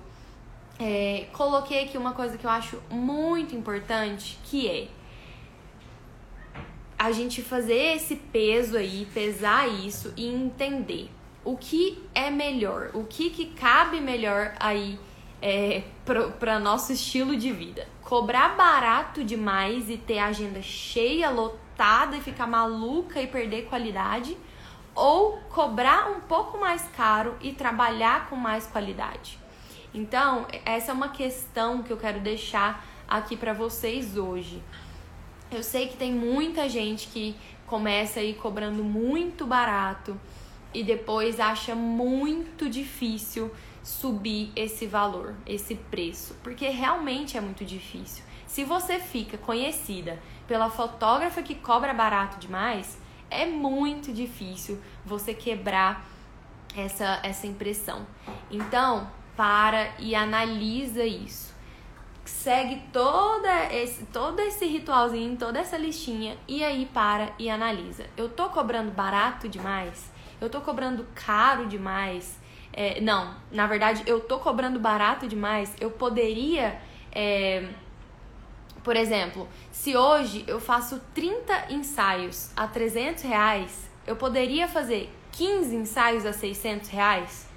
é, 0.79 1.27
coloquei 1.33 1.85
aqui 1.85 1.99
uma 1.99 2.13
coisa 2.13 2.39
que 2.39 2.47
eu 2.47 2.51
acho 2.51 2.81
muito 2.89 3.55
importante, 3.55 4.39
que 4.45 4.69
é 4.69 4.89
a 7.03 7.11
gente 7.11 7.43
fazer 7.43 7.97
esse 7.97 8.15
peso 8.15 8.77
aí, 8.77 9.09
pesar 9.13 9.67
isso 9.67 10.15
e 10.17 10.25
entender 10.29 11.11
o 11.45 11.57
que 11.57 12.01
é 12.15 12.31
melhor, 12.31 12.91
o 12.95 13.03
que, 13.03 13.29
que 13.29 13.47
cabe 13.47 14.01
melhor 14.01 14.55
aí 14.61 15.01
é, 15.43 15.83
para 16.39 16.61
nosso 16.61 16.93
estilo 16.93 17.35
de 17.35 17.51
vida. 17.51 17.89
Cobrar 18.03 18.51
barato 18.51 19.25
demais 19.25 19.91
e 19.91 19.97
ter 19.97 20.21
a 20.21 20.27
agenda 20.27 20.63
cheia, 20.63 21.29
lotada 21.29 22.17
e 22.17 22.21
ficar 22.21 22.47
maluca 22.47 23.21
e 23.21 23.27
perder 23.27 23.65
qualidade, 23.65 24.37
ou 24.95 25.39
cobrar 25.51 26.09
um 26.09 26.21
pouco 26.21 26.57
mais 26.57 26.89
caro 26.97 27.37
e 27.41 27.53
trabalhar 27.53 28.29
com 28.29 28.37
mais 28.37 28.65
qualidade. 28.65 29.41
Então, 29.93 30.47
essa 30.65 30.93
é 30.93 30.95
uma 30.95 31.09
questão 31.09 31.83
que 31.83 31.93
eu 31.93 31.97
quero 31.97 32.21
deixar 32.21 32.87
aqui 33.09 33.37
para 33.37 33.53
vocês 33.53 34.17
hoje. 34.17 34.63
Eu 35.55 35.63
sei 35.63 35.87
que 35.87 35.97
tem 35.97 36.13
muita 36.13 36.69
gente 36.69 37.09
que 37.09 37.37
começa 37.67 38.21
aí 38.21 38.33
cobrando 38.33 38.83
muito 38.83 39.47
barato 39.47 40.19
e 40.73 40.83
depois 40.83 41.39
acha 41.39 41.75
muito 41.75 42.71
difícil 42.71 43.51
subir 43.83 44.51
esse 44.57 44.87
valor, 44.87 45.35
esse 45.45 45.75
preço, 45.75 46.35
porque 46.43 46.69
realmente 46.69 47.37
é 47.37 47.41
muito 47.41 47.65
difícil. 47.65 48.25
Se 48.47 48.65
você 48.65 48.99
fica 48.99 49.37
conhecida 49.37 50.19
pela 50.47 50.71
fotógrafa 50.71 51.43
que 51.43 51.55
cobra 51.55 51.93
barato 51.93 52.39
demais, 52.39 52.99
é 53.31 53.45
muito 53.45 54.13
difícil 54.13 54.81
você 55.05 55.35
quebrar 55.35 56.07
essa, 56.77 57.21
essa 57.23 57.47
impressão. 57.47 58.07
Então, 58.51 59.11
para 59.37 59.93
e 59.99 60.15
analisa 60.15 61.05
isso. 61.05 61.52
Segue 62.25 62.83
toda 62.93 63.73
esse, 63.75 64.05
todo 64.07 64.39
esse 64.41 64.65
ritualzinho, 64.67 65.37
toda 65.37 65.59
essa 65.59 65.77
listinha 65.77 66.37
e 66.47 66.63
aí 66.63 66.87
para 66.87 67.33
e 67.39 67.51
analisa. 67.51 68.07
Eu 68.17 68.29
tô 68.29 68.49
cobrando 68.49 68.93
barato 68.93 69.49
demais? 69.49 70.11
Eu 70.41 70.49
tô 70.49 70.61
cobrando 70.61 71.07
caro 71.15 71.67
demais? 71.67 72.39
É, 72.73 73.01
não, 73.01 73.35
na 73.51 73.67
verdade, 73.67 74.03
eu 74.07 74.21
tô 74.21 74.39
cobrando 74.39 74.79
barato 74.79 75.27
demais. 75.27 75.75
Eu 75.81 75.91
poderia, 75.91 76.81
é, 77.11 77.69
por 78.83 78.97
exemplo, 78.97 79.49
se 79.71 79.97
hoje 79.97 80.45
eu 80.47 80.61
faço 80.61 81.01
30 81.15 81.73
ensaios 81.73 82.51
a 82.57 82.67
300 82.67 83.25
reais, 83.25 83.91
eu 84.07 84.17
poderia 84.17 84.69
fazer 84.69 85.13
15 85.33 85.75
ensaios 85.75 86.25
a 86.25 86.33
600 86.33 86.89
reais? 86.89 87.49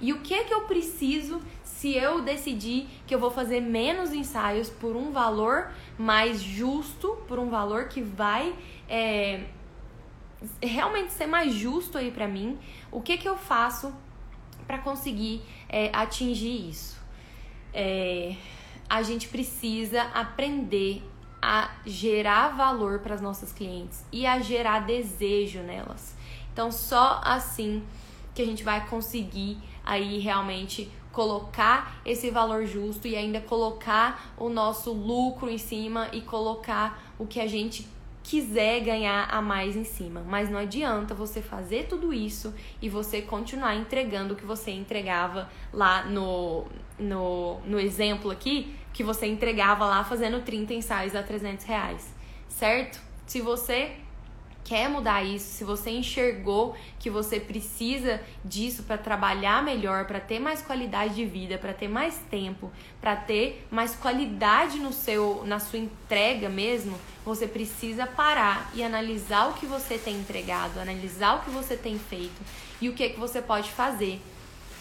E 0.00 0.12
o 0.12 0.20
que 0.20 0.34
é 0.34 0.42
que 0.42 0.52
eu 0.52 0.62
preciso 0.62 1.40
se 1.82 1.96
eu 1.96 2.22
decidir 2.22 2.88
que 3.08 3.12
eu 3.12 3.18
vou 3.18 3.32
fazer 3.32 3.60
menos 3.60 4.12
ensaios 4.12 4.70
por 4.70 4.94
um 4.94 5.10
valor 5.10 5.72
mais 5.98 6.40
justo, 6.40 7.18
por 7.26 7.40
um 7.40 7.50
valor 7.50 7.88
que 7.88 8.00
vai 8.00 8.54
é, 8.88 9.46
realmente 10.62 11.12
ser 11.12 11.26
mais 11.26 11.52
justo 11.52 11.98
aí 11.98 12.12
para 12.12 12.28
mim? 12.28 12.56
O 12.88 13.00
que 13.00 13.18
que 13.18 13.28
eu 13.28 13.36
faço 13.36 13.92
para 14.64 14.78
conseguir 14.78 15.42
é, 15.68 15.90
atingir 15.92 16.70
isso? 16.70 17.00
É, 17.74 18.36
a 18.88 19.02
gente 19.02 19.26
precisa 19.26 20.02
aprender 20.14 21.02
a 21.42 21.68
gerar 21.84 22.50
valor 22.50 23.00
para 23.00 23.16
as 23.16 23.20
nossas 23.20 23.52
clientes 23.52 24.04
e 24.12 24.24
a 24.24 24.38
gerar 24.38 24.86
desejo 24.86 25.58
nelas. 25.64 26.14
Então, 26.52 26.70
só 26.70 27.20
assim 27.24 27.82
que 28.32 28.40
a 28.40 28.46
gente 28.46 28.62
vai 28.62 28.86
conseguir 28.86 29.58
aí 29.84 30.20
realmente 30.20 30.88
colocar 31.12 32.00
esse 32.04 32.30
valor 32.30 32.64
justo 32.66 33.06
e 33.06 33.14
ainda 33.14 33.40
colocar 33.40 34.34
o 34.36 34.48
nosso 34.48 34.92
lucro 34.92 35.50
em 35.50 35.58
cima 35.58 36.08
e 36.12 36.22
colocar 36.22 37.14
o 37.18 37.26
que 37.26 37.38
a 37.38 37.46
gente 37.46 37.86
quiser 38.22 38.80
ganhar 38.80 39.28
a 39.30 39.42
mais 39.42 39.76
em 39.76 39.84
cima. 39.84 40.24
Mas 40.26 40.48
não 40.48 40.58
adianta 40.58 41.14
você 41.14 41.42
fazer 41.42 41.86
tudo 41.86 42.12
isso 42.12 42.54
e 42.80 42.88
você 42.88 43.20
continuar 43.20 43.74
entregando 43.74 44.34
o 44.34 44.36
que 44.36 44.44
você 44.44 44.70
entregava 44.70 45.50
lá 45.72 46.04
no, 46.04 46.64
no, 46.98 47.60
no 47.60 47.78
exemplo 47.78 48.30
aqui, 48.30 48.74
que 48.92 49.02
você 49.02 49.26
entregava 49.26 49.84
lá 49.84 50.04
fazendo 50.04 50.40
30 50.40 50.74
ensaios 50.74 51.14
a 51.14 51.22
300 51.22 51.64
reais, 51.64 52.14
certo? 52.48 53.00
Se 53.26 53.40
você 53.40 53.96
quer 54.64 54.88
mudar 54.88 55.22
isso, 55.22 55.46
se 55.56 55.64
você 55.64 55.90
enxergou 55.90 56.76
que 56.98 57.10
você 57.10 57.40
precisa 57.40 58.20
disso 58.44 58.84
para 58.84 58.96
trabalhar 58.96 59.62
melhor, 59.62 60.06
para 60.06 60.20
ter 60.20 60.38
mais 60.38 60.62
qualidade 60.62 61.14
de 61.14 61.24
vida, 61.24 61.58
para 61.58 61.72
ter 61.72 61.88
mais 61.88 62.16
tempo, 62.30 62.70
para 63.00 63.16
ter 63.16 63.66
mais 63.70 63.94
qualidade 63.94 64.78
no 64.78 64.92
seu 64.92 65.42
na 65.44 65.58
sua 65.58 65.78
entrega 65.78 66.48
mesmo, 66.48 66.98
você 67.24 67.46
precisa 67.46 68.06
parar 68.06 68.70
e 68.74 68.82
analisar 68.82 69.50
o 69.50 69.54
que 69.54 69.66
você 69.66 69.98
tem 69.98 70.16
entregado, 70.16 70.78
analisar 70.78 71.36
o 71.36 71.40
que 71.40 71.50
você 71.50 71.76
tem 71.76 71.98
feito 71.98 72.40
e 72.80 72.88
o 72.88 72.92
que 72.92 73.10
que 73.10 73.20
você 73.20 73.42
pode 73.42 73.70
fazer 73.70 74.20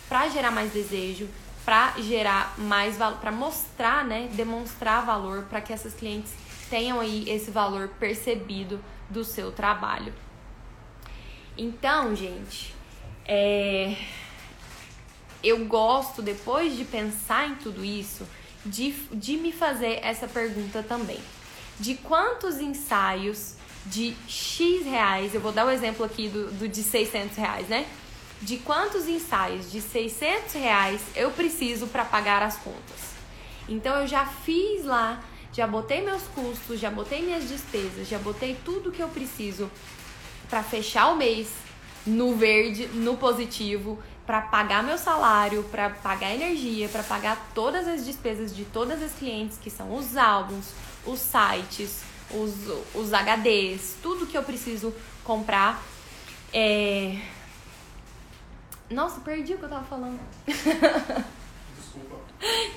para 0.08 0.28
gerar 0.28 0.52
mais 0.52 0.72
desejo, 0.72 1.28
para 1.64 1.94
gerar 2.00 2.56
mais 2.58 2.98
valor, 2.98 3.18
para 3.20 3.32
mostrar, 3.32 4.04
né, 4.04 4.30
demonstrar 4.34 5.06
valor 5.06 5.46
para 5.50 5.62
que 5.62 5.72
essas 5.72 5.94
clientes 5.94 6.34
tenham 6.70 7.00
aí 7.00 7.30
esse 7.30 7.52
valor 7.52 7.90
percebido 8.00 8.80
do 9.12 9.24
seu 9.24 9.52
trabalho. 9.52 10.14
Então, 11.58 12.16
gente, 12.16 12.74
é... 13.26 13.96
eu 15.44 15.66
gosto, 15.66 16.22
depois 16.22 16.76
de 16.76 16.86
pensar 16.86 17.48
em 17.48 17.56
tudo 17.56 17.84
isso, 17.84 18.28
de, 18.66 18.92
de 19.12 19.38
me 19.38 19.52
fazer 19.52 20.00
essa 20.02 20.28
pergunta 20.28 20.82
também. 20.82 21.20
De 21.80 21.96
quantos 21.96 22.60
ensaios 22.60 23.56
de 23.86 24.16
X 24.28 24.86
reais, 24.86 25.34
eu 25.34 25.42
vou 25.42 25.52
dar 25.52 25.66
o 25.66 25.68
um 25.68 25.72
exemplo 25.72 26.06
aqui 26.06 26.30
do, 26.30 26.52
do 26.52 26.68
de 26.68 26.84
600 26.84 27.38
reais, 27.38 27.68
né? 27.68 27.88
De 28.42 28.58
quantos 28.58 29.08
ensaios 29.08 29.72
de 29.72 29.82
600 29.82 30.54
reais 30.54 31.02
eu 31.16 31.32
preciso 31.32 31.88
para 31.88 32.06
pagar 32.06 32.42
as 32.44 32.58
contas. 32.58 33.12
Então 33.68 33.96
eu 34.02 34.08
já 34.08 34.26
fiz 34.26 34.86
lá 34.86 35.24
já 35.54 35.68
botei 35.68 36.02
meus 36.02 36.24
custos, 36.24 36.80
já 36.80 36.90
botei 36.90 37.22
minhas 37.22 37.48
despesas, 37.48 38.08
já 38.08 38.18
botei 38.18 38.58
tudo 38.64 38.92
que 38.92 39.02
eu 39.02 39.10
preciso 39.10 39.70
para 40.50 40.64
fechar 40.64 41.12
o 41.12 41.16
mês 41.16 41.50
no 42.06 42.36
verde, 42.36 42.88
no 42.88 43.18
positivo, 43.18 44.00
para 44.26 44.42
pagar 44.42 44.84
meu 44.84 44.98
salário, 44.98 45.64
para 45.64 45.90
pagar 45.90 46.34
energia, 46.34 46.88
para 46.88 47.04
pagar 47.04 47.52
todas 47.54 47.88
as 47.88 48.06
despesas 48.06 48.56
de 48.56 48.66
todas 48.66 49.02
as 49.04 49.12
clientes, 49.14 49.58
que 49.58 49.70
são 49.70 49.96
os 49.96 50.16
álbuns, 50.16 50.72
os 51.06 51.20
sites, 51.20 52.02
os, 52.32 52.54
os 52.96 53.12
HDs, 53.12 53.98
tudo 54.02 54.26
que 54.26 54.38
eu 54.38 54.44
preciso 54.44 54.94
comprar. 55.24 55.84
É... 56.54 57.20
Nossa, 58.90 59.22
perdi 59.22 59.54
o 59.54 59.58
que 59.58 59.64
eu 59.64 59.70
tava 59.70 59.86
falando. 59.86 60.20
Desculpa. 61.78 62.20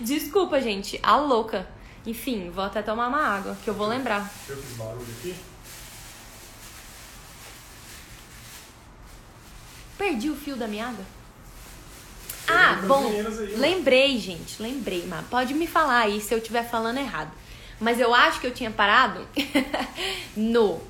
Desculpa, 0.00 0.60
gente. 0.60 0.98
A 1.02 1.16
louca. 1.16 1.68
Enfim, 2.06 2.50
vou 2.50 2.64
até 2.64 2.82
tomar 2.82 3.08
uma 3.08 3.22
água, 3.22 3.56
que 3.64 3.68
eu 3.68 3.74
vou 3.74 3.86
lembrar. 3.86 4.30
Eu 4.48 4.56
fiz 4.56 4.76
barulho 4.76 5.06
aqui? 5.18 5.34
Perdi 9.96 10.28
o 10.28 10.36
fio 10.36 10.56
da 10.56 10.68
meada? 10.68 11.04
Ah, 12.46 12.82
bom, 12.86 13.10
lembrei, 13.56 14.18
gente, 14.18 14.60
lembrei, 14.60 15.06
mas 15.06 15.26
pode 15.28 15.54
me 15.54 15.66
falar 15.66 16.00
aí 16.00 16.20
se 16.20 16.34
eu 16.34 16.38
estiver 16.38 16.68
falando 16.68 16.98
errado. 16.98 17.32
Mas 17.80 17.98
eu 17.98 18.14
acho 18.14 18.38
que 18.40 18.46
eu 18.46 18.52
tinha 18.52 18.70
parado 18.70 19.26
no. 20.36 20.80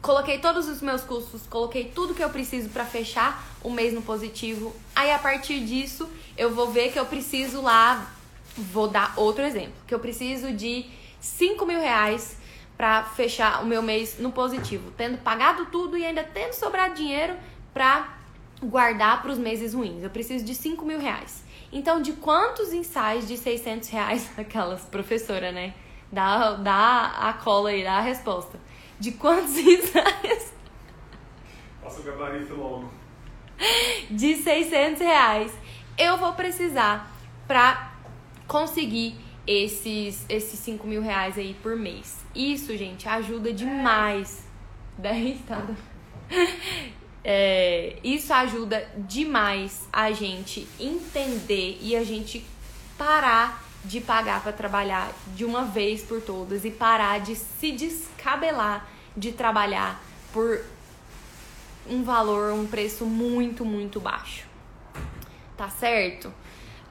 Coloquei 0.00 0.38
todos 0.38 0.68
os 0.68 0.80
meus 0.80 1.02
custos, 1.02 1.42
coloquei 1.48 1.90
tudo 1.92 2.14
que 2.14 2.22
eu 2.22 2.30
preciso 2.30 2.68
para 2.68 2.84
fechar 2.84 3.44
o 3.62 3.70
mês 3.70 3.92
no 3.92 4.02
positivo. 4.02 4.74
Aí 4.94 5.10
a 5.10 5.18
partir 5.18 5.60
disso, 5.64 6.08
eu 6.36 6.54
vou 6.54 6.70
ver 6.70 6.92
que 6.92 6.98
eu 6.98 7.06
preciso 7.06 7.60
lá 7.60 8.13
Vou 8.56 8.88
dar 8.88 9.12
outro 9.16 9.42
exemplo, 9.42 9.74
que 9.86 9.94
eu 9.94 9.98
preciso 9.98 10.52
de 10.52 10.86
5 11.20 11.64
mil 11.66 11.80
reais 11.80 12.36
para 12.76 13.02
fechar 13.04 13.62
o 13.62 13.66
meu 13.66 13.82
mês 13.82 14.18
no 14.18 14.32
positivo, 14.32 14.92
tendo 14.96 15.18
pagado 15.18 15.66
tudo 15.66 15.96
e 15.96 16.04
ainda 16.04 16.22
tendo 16.22 16.52
sobrado 16.52 16.94
dinheiro 16.94 17.34
para 17.72 18.16
guardar 18.62 19.22
para 19.22 19.30
os 19.32 19.38
meses 19.38 19.74
ruins. 19.74 20.02
Eu 20.02 20.10
preciso 20.10 20.44
de 20.44 20.54
5 20.54 20.84
mil 20.84 20.98
reais. 20.98 21.44
Então, 21.72 22.00
de 22.00 22.12
quantos 22.12 22.72
ensaios 22.72 23.26
de 23.26 23.36
600 23.36 23.88
reais, 23.88 24.30
aquelas 24.38 24.82
professora, 24.82 25.50
né? 25.50 25.74
Dá, 26.12 26.52
dá 26.52 27.14
a 27.18 27.32
cola 27.32 27.70
aí, 27.70 27.82
dá 27.82 27.94
a 27.94 28.00
resposta. 28.00 28.58
De 29.00 29.12
quantos 29.12 29.56
ensaios? 29.58 30.52
Passa 31.82 32.00
o 32.00 32.04
gabarito 32.04 32.54
logo. 32.54 32.92
De 34.10 34.36
600 34.36 35.00
reais 35.00 35.52
eu 35.96 36.16
vou 36.18 36.32
precisar 36.32 37.10
para 37.46 37.93
conseguir 38.46 39.14
esses, 39.46 40.24
esses 40.28 40.58
5 40.60 40.86
mil 40.86 41.02
reais 41.02 41.36
aí 41.38 41.54
por 41.62 41.76
mês. 41.76 42.24
Isso, 42.34 42.76
gente, 42.76 43.08
ajuda 43.08 43.52
demais. 43.52 44.46
10, 44.98 45.40
tá? 45.42 45.66
É, 47.26 47.96
isso 48.04 48.34
ajuda 48.34 48.86
demais 48.98 49.88
a 49.90 50.12
gente 50.12 50.68
entender 50.78 51.78
e 51.80 51.96
a 51.96 52.04
gente 52.04 52.44
parar 52.98 53.64
de 53.82 53.98
pagar 53.98 54.42
para 54.42 54.52
trabalhar 54.52 55.10
de 55.34 55.42
uma 55.42 55.64
vez 55.64 56.02
por 56.02 56.20
todas 56.20 56.66
e 56.66 56.70
parar 56.70 57.20
de 57.20 57.34
se 57.34 57.72
descabelar 57.72 58.86
de 59.16 59.32
trabalhar 59.32 60.02
por 60.32 60.64
um 61.88 62.02
valor, 62.02 62.52
um 62.52 62.66
preço 62.66 63.04
muito, 63.04 63.64
muito 63.64 64.00
baixo. 64.00 64.46
Tá 65.56 65.68
certo? 65.68 66.32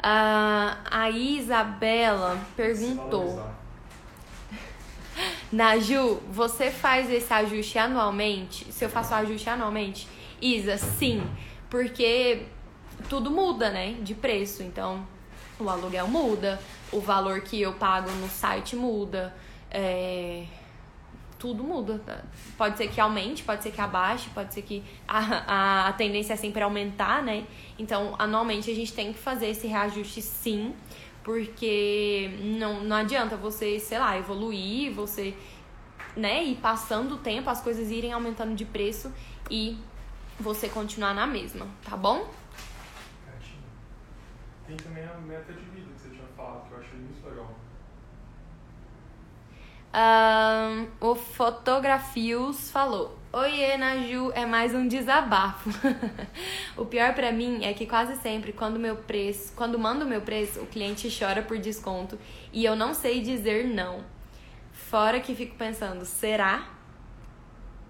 Uh, 0.03 0.75
a 0.91 1.09
Isabela 1.09 2.37
perguntou. 2.57 3.41
Naju, 5.49 6.19
você 6.29 6.69
faz 6.69 7.09
esse 7.09 7.31
ajuste 7.33 7.77
anualmente? 7.79 8.69
Se 8.71 8.83
eu 8.83 8.89
faço 8.89 9.13
o 9.13 9.17
ajuste 9.17 9.49
anualmente? 9.49 10.07
Isa, 10.41 10.77
sim, 10.77 11.23
porque 11.69 12.47
tudo 13.07 13.31
muda, 13.31 13.69
né? 13.69 13.93
De 14.01 14.13
preço. 14.13 14.61
Então, 14.61 15.07
o 15.57 15.69
aluguel 15.69 16.07
muda, 16.07 16.59
o 16.91 16.99
valor 16.99 17.39
que 17.41 17.61
eu 17.61 17.73
pago 17.73 18.11
no 18.11 18.27
site 18.27 18.75
muda. 18.75 19.33
É 19.71 20.43
tudo 21.43 21.61
muda. 21.61 22.23
Pode 22.57 22.77
ser 22.77 22.87
que 22.87 23.01
aumente, 23.01 23.43
pode 23.43 23.61
ser 23.61 23.71
que 23.71 23.81
abaixe, 23.81 24.29
pode 24.29 24.53
ser 24.53 24.61
que 24.61 24.81
a, 25.05 25.89
a 25.89 25.91
tendência 25.91 26.31
é 26.31 26.37
sempre 26.37 26.63
aumentar, 26.63 27.21
né? 27.21 27.45
Então, 27.77 28.15
anualmente 28.17 28.71
a 28.71 28.73
gente 28.73 28.93
tem 28.93 29.11
que 29.11 29.19
fazer 29.19 29.47
esse 29.47 29.67
reajuste 29.67 30.21
sim, 30.21 30.73
porque 31.21 32.29
não, 32.57 32.85
não 32.85 32.95
adianta 32.95 33.35
você, 33.35 33.77
sei 33.77 33.99
lá, 33.99 34.17
evoluir, 34.17 34.93
você, 34.93 35.35
né, 36.15 36.41
ir 36.45 36.55
passando 36.55 37.15
o 37.15 37.17
tempo, 37.17 37.49
as 37.49 37.59
coisas 37.59 37.91
irem 37.91 38.13
aumentando 38.13 38.55
de 38.55 38.63
preço 38.63 39.11
e 39.51 39.77
você 40.39 40.69
continuar 40.69 41.13
na 41.13 41.27
mesma, 41.27 41.67
tá 41.83 41.97
bom? 41.97 42.31
Tem 44.65 44.77
também 44.77 45.03
a 45.03 45.15
meta 45.15 45.51
de 45.51 45.59
vida 45.59 45.91
que 45.93 46.01
você 46.01 46.09
tinha 46.09 46.27
falado, 46.37 46.69
que 46.69 46.73
eu 46.73 46.79
achei 46.79 46.97
muito 46.97 47.27
legal. 47.27 47.53
Um, 49.93 50.87
o 50.99 51.13
Fotografios 51.13 52.71
falou: 52.71 53.15
Oiê, 53.31 53.77
Naju, 53.77 54.31
é 54.33 54.43
mais 54.43 54.73
um 54.73 54.87
desabafo. 54.87 55.69
o 56.75 56.83
pior 56.85 57.13
para 57.13 57.31
mim 57.31 57.63
é 57.63 57.73
que 57.73 57.85
quase 57.85 58.15
sempre, 58.17 58.51
quando 58.51 58.79
meu 58.79 58.95
preço, 58.95 59.53
quando 59.55 59.77
mando 59.77 60.03
o 60.03 60.07
meu 60.07 60.21
preço, 60.21 60.61
o 60.61 60.65
cliente 60.65 61.15
chora 61.15 61.43
por 61.43 61.59
desconto 61.59 62.17
e 62.51 62.65
eu 62.65 62.75
não 62.75 62.93
sei 62.93 63.21
dizer 63.21 63.67
não. 63.67 64.03
Fora 64.71 65.19
que 65.19 65.35
fico 65.35 65.55
pensando, 65.55 66.05
será? 66.05 66.69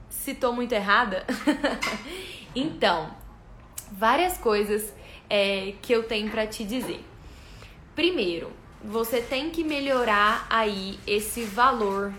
Se 0.10 0.34
tô 0.34 0.52
muito 0.52 0.74
errada? 0.74 1.26
então, 2.54 3.16
várias 3.92 4.38
coisas 4.38 4.94
é, 5.30 5.74
que 5.82 5.94
eu 5.94 6.04
tenho 6.04 6.30
para 6.30 6.46
te 6.48 6.66
dizer. 6.66 7.04
Primeiro, 7.96 8.52
você 8.84 9.22
tem 9.22 9.50
que 9.50 9.64
melhorar 9.64 10.46
aí 10.50 11.00
esse 11.08 11.44
valor 11.44 12.14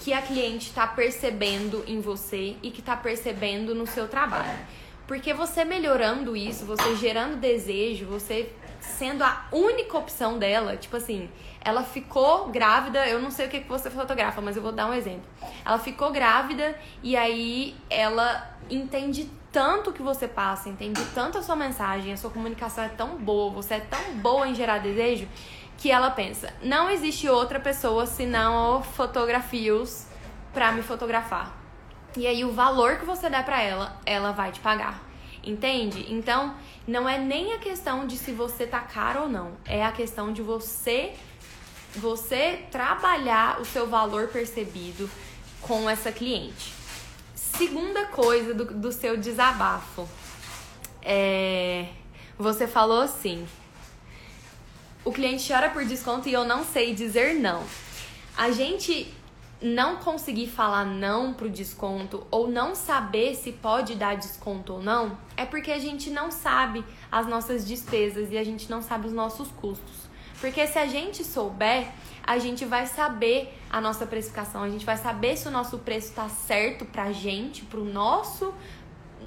que 0.00 0.12
a 0.12 0.22
cliente 0.22 0.68
está 0.68 0.86
percebendo 0.86 1.82
em 1.86 2.00
você 2.00 2.56
e 2.62 2.70
que 2.70 2.80
está 2.80 2.96
percebendo 2.96 3.74
no 3.74 3.86
seu 3.86 4.06
trabalho. 4.06 4.58
Porque 5.06 5.34
você 5.34 5.64
melhorando 5.64 6.36
isso, 6.36 6.64
você 6.64 6.94
gerando 6.96 7.36
desejo, 7.36 8.06
você 8.06 8.52
sendo 8.80 9.24
a 9.24 9.46
única 9.50 9.96
opção 9.96 10.38
dela, 10.38 10.76
tipo 10.76 10.96
assim, 10.96 11.28
ela 11.60 11.82
ficou 11.82 12.48
grávida, 12.48 13.06
eu 13.08 13.20
não 13.20 13.30
sei 13.30 13.46
o 13.46 13.48
que 13.48 13.60
você 13.60 13.90
fotografa, 13.90 14.40
mas 14.40 14.56
eu 14.56 14.62
vou 14.62 14.72
dar 14.72 14.86
um 14.86 14.94
exemplo. 14.94 15.24
Ela 15.64 15.78
ficou 15.78 16.10
grávida 16.10 16.78
e 17.02 17.16
aí 17.16 17.74
ela 17.88 18.56
entende 18.70 19.30
tanto 19.50 19.92
que 19.92 20.02
você 20.02 20.26
passa, 20.26 20.68
entende 20.68 21.00
tanto 21.14 21.38
a 21.38 21.42
sua 21.42 21.56
mensagem, 21.56 22.12
a 22.12 22.16
sua 22.16 22.30
comunicação 22.30 22.84
é 22.84 22.88
tão 22.88 23.16
boa, 23.16 23.50
você 23.50 23.74
é 23.74 23.80
tão 23.80 24.16
boa 24.16 24.48
em 24.48 24.54
gerar 24.54 24.78
desejo, 24.78 25.28
que 25.78 25.90
ela 25.90 26.10
pensa: 26.10 26.52
não 26.62 26.90
existe 26.90 27.28
outra 27.28 27.60
pessoa 27.60 28.06
senão 28.06 28.82
fotografios 28.82 30.06
para 30.52 30.72
me 30.72 30.82
fotografar. 30.82 31.54
E 32.16 32.26
aí 32.26 32.44
o 32.44 32.52
valor 32.52 32.98
que 32.98 33.04
você 33.04 33.28
der 33.28 33.44
para 33.44 33.60
ela, 33.60 34.00
ela 34.06 34.32
vai 34.32 34.52
te 34.52 34.60
pagar. 34.60 35.02
Entende? 35.42 36.06
Então, 36.10 36.54
não 36.86 37.08
é 37.08 37.18
nem 37.18 37.52
a 37.52 37.58
questão 37.58 38.06
de 38.06 38.16
se 38.16 38.32
você 38.32 38.66
tá 38.66 38.80
caro 38.80 39.22
ou 39.22 39.28
não, 39.28 39.52
é 39.64 39.84
a 39.84 39.92
questão 39.92 40.32
de 40.32 40.40
você 40.40 41.14
você 41.96 42.64
trabalhar 42.72 43.60
o 43.60 43.64
seu 43.64 43.86
valor 43.86 44.28
percebido 44.28 45.08
com 45.60 45.88
essa 45.88 46.10
cliente. 46.10 46.72
segunda 47.34 48.06
coisa 48.06 48.52
do, 48.52 48.64
do 48.64 48.90
seu 48.90 49.16
desabafo. 49.16 50.08
É, 51.02 51.86
você 52.38 52.66
falou 52.66 53.02
assim: 53.02 53.46
o 55.04 55.12
cliente 55.12 55.46
chora 55.46 55.70
por 55.70 55.84
desconto 55.84 56.28
e 56.28 56.32
eu 56.32 56.44
não 56.44 56.64
sei 56.64 56.94
dizer 56.94 57.34
não. 57.34 57.62
A 58.36 58.50
gente 58.50 59.12
não 59.60 59.96
conseguir 59.96 60.48
falar 60.48 60.84
não 60.84 61.32
pro 61.32 61.48
desconto 61.48 62.26
ou 62.30 62.48
não 62.48 62.74
saber 62.74 63.34
se 63.34 63.52
pode 63.52 63.94
dar 63.94 64.16
desconto 64.16 64.74
ou 64.74 64.82
não 64.82 65.16
é 65.36 65.46
porque 65.46 65.70
a 65.70 65.78
gente 65.78 66.10
não 66.10 66.30
sabe 66.30 66.84
as 67.10 67.26
nossas 67.26 67.66
despesas 67.66 68.30
e 68.30 68.36
a 68.36 68.44
gente 68.44 68.70
não 68.70 68.82
sabe 68.82 69.06
os 69.06 69.12
nossos 69.12 69.48
custos. 69.52 70.04
Porque 70.40 70.66
se 70.66 70.78
a 70.78 70.86
gente 70.86 71.24
souber, 71.24 71.88
a 72.22 72.38
gente 72.38 72.64
vai 72.64 72.86
saber 72.86 73.58
a 73.70 73.80
nossa 73.80 74.04
precificação, 74.04 74.62
a 74.62 74.68
gente 74.68 74.84
vai 74.84 74.96
saber 74.96 75.36
se 75.36 75.48
o 75.48 75.50
nosso 75.50 75.78
preço 75.78 76.08
está 76.08 76.28
certo 76.28 76.84
pra 76.84 77.12
gente, 77.12 77.64
pro 77.64 77.84
nosso 77.84 78.52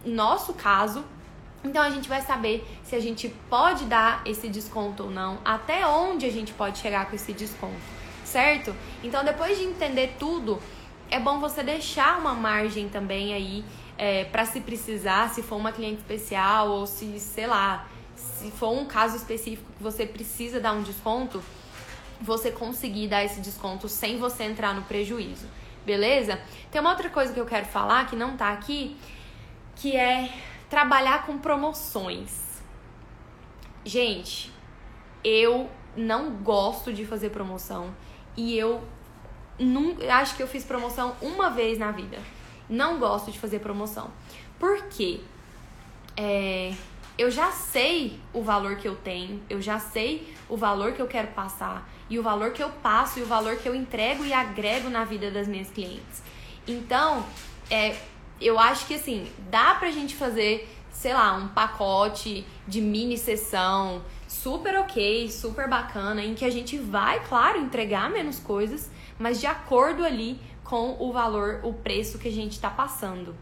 nosso 0.06 0.54
caso. 0.54 1.04
Então 1.64 1.82
a 1.82 1.90
gente 1.90 2.08
vai 2.08 2.22
saber 2.22 2.66
se 2.84 2.96
a 2.96 3.00
gente 3.00 3.30
pode 3.50 3.86
dar 3.86 4.22
esse 4.26 4.48
desconto 4.48 5.04
ou 5.04 5.12
não, 5.12 5.40
até 5.44 5.86
onde 5.88 6.26
a 6.26 6.32
gente 6.32 6.54
pode 6.54 6.78
chegar 6.78 7.10
com 7.10 7.16
esse 7.16 7.34
desconto, 7.34 7.76
certo? 8.24 8.76
Então 9.04 9.24
depois 9.24 9.58
de 9.58 9.64
entender 9.64 10.16
tudo, 10.20 10.62
é 11.10 11.20
bom 11.20 11.40
você 11.40 11.64
deixar 11.64 12.20
uma 12.20 12.34
margem 12.34 12.90
também 12.90 13.34
aí 13.34 13.66
é, 13.98 14.26
para 14.26 14.46
se 14.46 14.62
precisar, 14.62 15.30
se 15.30 15.42
for 15.42 15.56
uma 15.56 15.72
cliente 15.72 15.98
especial 15.98 16.70
ou 16.70 16.86
se, 16.86 17.20
sei 17.20 17.48
lá, 17.48 17.88
se 18.16 18.52
for 18.52 18.70
um 18.70 18.86
caso 18.86 19.16
específico 19.16 19.72
que 19.78 19.84
você 19.84 20.06
precisa 20.06 20.60
dar 20.60 20.74
um 20.74 20.84
desconto, 20.84 21.44
você 22.22 22.52
conseguir 22.52 23.08
dar 23.08 23.24
esse 23.24 23.42
desconto 23.42 23.88
sem 23.88 24.18
você 24.18 24.44
entrar 24.44 24.74
no 24.74 24.84
prejuízo, 24.84 25.48
beleza? 25.86 26.40
Tem 26.72 26.82
uma 26.82 26.92
outra 26.92 27.10
coisa 27.10 27.34
que 27.34 27.40
eu 27.40 27.46
quero 27.46 27.66
falar 27.66 28.06
que 28.08 28.16
não 28.16 28.36
tá 28.36 28.52
aqui, 28.52 28.96
que 29.76 29.96
é 29.96 30.30
trabalhar 30.70 31.26
com 31.26 31.38
promoções. 31.38 32.62
Gente, 33.86 34.52
eu 35.24 35.70
não 35.96 36.32
gosto 36.32 36.94
de 36.94 37.06
fazer 37.06 37.30
promoção 37.30 37.94
e 38.36 38.58
eu 38.58 38.84
não, 39.60 39.96
acho 40.10 40.36
que 40.36 40.44
eu 40.44 40.48
fiz 40.48 40.64
promoção 40.64 41.16
uma 41.22 41.50
vez 41.50 41.78
na 41.78 41.92
vida. 41.92 42.20
Não 42.70 43.00
gosto 43.00 43.32
de 43.32 43.40
fazer 43.40 43.60
promoção. 43.60 44.12
Por 44.60 44.84
quê? 44.90 45.22
É, 46.16 46.74
eu 47.18 47.32
já 47.32 47.52
sei 47.52 48.20
o 48.34 48.42
valor 48.42 48.76
que 48.76 48.88
eu 48.88 48.96
tenho, 48.96 49.42
eu 49.50 49.62
já 49.62 49.80
sei 49.80 50.34
o 50.50 50.58
valor 50.58 50.94
que 50.94 51.02
eu 51.02 51.08
quero 51.08 51.30
passar 51.30 51.88
e 52.10 52.20
o 52.20 52.24
valor 52.24 52.52
que 52.52 52.62
eu 52.62 52.70
passo 52.70 53.20
e 53.20 53.24
o 53.24 53.26
valor 53.26 53.58
que 53.58 53.68
eu 53.68 53.74
entrego 53.74 54.24
e 54.24 54.34
agrego 54.34 54.90
na 54.90 55.04
vida 55.04 55.32
das 55.32 55.48
minhas 55.48 55.70
clientes. 55.70 56.22
Então, 56.68 57.26
é, 57.70 57.96
eu 58.40 58.60
acho 58.60 58.86
que 58.88 58.96
assim, 58.96 59.28
dá 59.50 59.76
pra 59.76 59.92
gente 59.92 60.16
fazer, 60.16 60.70
sei 60.92 61.14
lá, 61.14 61.34
um 61.34 61.48
pacote 61.50 62.46
de 62.68 62.82
mini 62.82 63.18
sessão 63.18 64.02
super 64.28 64.78
ok, 64.80 65.30
super 65.32 65.68
bacana, 65.68 66.24
em 66.24 66.34
que 66.34 66.46
a 66.46 66.50
gente 66.50 66.78
vai, 66.78 67.26
claro, 67.28 67.60
entregar 67.60 68.10
menos 68.10 68.40
coisas, 68.40 68.92
mas 69.18 69.40
de 69.40 69.48
acordo 69.48 70.04
ali 70.04 70.40
com 70.64 70.98
o 71.00 71.12
valor, 71.14 71.62
o 71.64 71.74
preço 71.74 72.20
que 72.20 72.28
a 72.28 72.32
gente 72.32 72.54
está 72.54 72.70
passando. 72.70 73.36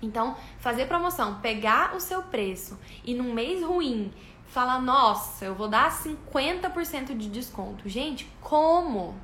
Então, 0.00 0.36
fazer 0.58 0.86
promoção, 0.86 1.40
pegar 1.40 1.94
o 1.96 2.00
seu 2.00 2.22
preço 2.22 2.78
e 3.04 3.14
num 3.14 3.32
mês 3.32 3.64
ruim 3.64 4.12
falar, 4.46 4.80
nossa, 4.80 5.44
eu 5.44 5.54
vou 5.54 5.68
dar 5.68 5.90
50% 5.90 7.16
de 7.16 7.28
desconto. 7.28 7.88
Gente, 7.88 8.30
como? 8.40 9.14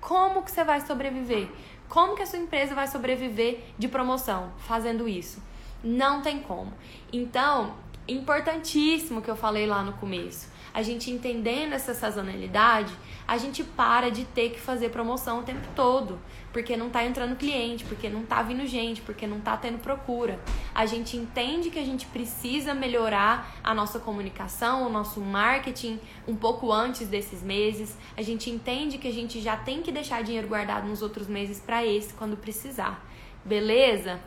Como 0.00 0.42
que 0.42 0.50
você 0.50 0.64
vai 0.64 0.80
sobreviver? 0.80 1.48
Como 1.88 2.14
que 2.14 2.22
a 2.22 2.26
sua 2.26 2.38
empresa 2.38 2.74
vai 2.74 2.86
sobreviver 2.86 3.60
de 3.78 3.88
promoção 3.88 4.52
fazendo 4.58 5.08
isso? 5.08 5.42
Não 5.82 6.20
tem 6.22 6.40
como. 6.40 6.72
Então, 7.12 7.74
importantíssimo 8.08 9.22
que 9.22 9.30
eu 9.30 9.36
falei 9.36 9.66
lá 9.66 9.82
no 9.82 9.92
começo. 9.94 10.48
A 10.76 10.82
gente 10.82 11.10
entendendo 11.10 11.72
essa 11.72 11.94
sazonalidade, 11.94 12.92
a 13.26 13.38
gente 13.38 13.64
para 13.64 14.10
de 14.10 14.26
ter 14.26 14.50
que 14.50 14.60
fazer 14.60 14.90
promoção 14.90 15.40
o 15.40 15.42
tempo 15.42 15.66
todo, 15.74 16.20
porque 16.52 16.76
não 16.76 16.90
tá 16.90 17.02
entrando 17.02 17.34
cliente, 17.34 17.82
porque 17.86 18.10
não 18.10 18.26
tá 18.26 18.42
vindo 18.42 18.66
gente, 18.66 19.00
porque 19.00 19.26
não 19.26 19.40
tá 19.40 19.56
tendo 19.56 19.78
procura. 19.78 20.38
A 20.74 20.84
gente 20.84 21.16
entende 21.16 21.70
que 21.70 21.78
a 21.78 21.82
gente 21.82 22.04
precisa 22.04 22.74
melhorar 22.74 23.56
a 23.64 23.74
nossa 23.74 23.98
comunicação, 23.98 24.86
o 24.86 24.90
nosso 24.90 25.18
marketing 25.18 25.98
um 26.28 26.36
pouco 26.36 26.70
antes 26.70 27.08
desses 27.08 27.42
meses. 27.42 27.96
A 28.14 28.20
gente 28.20 28.50
entende 28.50 28.98
que 28.98 29.08
a 29.08 29.12
gente 29.12 29.40
já 29.40 29.56
tem 29.56 29.80
que 29.80 29.90
deixar 29.90 30.22
dinheiro 30.22 30.46
guardado 30.46 30.86
nos 30.86 31.00
outros 31.00 31.26
meses 31.26 31.58
para 31.58 31.86
esse 31.86 32.12
quando 32.12 32.36
precisar. 32.36 33.02
Beleza? 33.42 34.20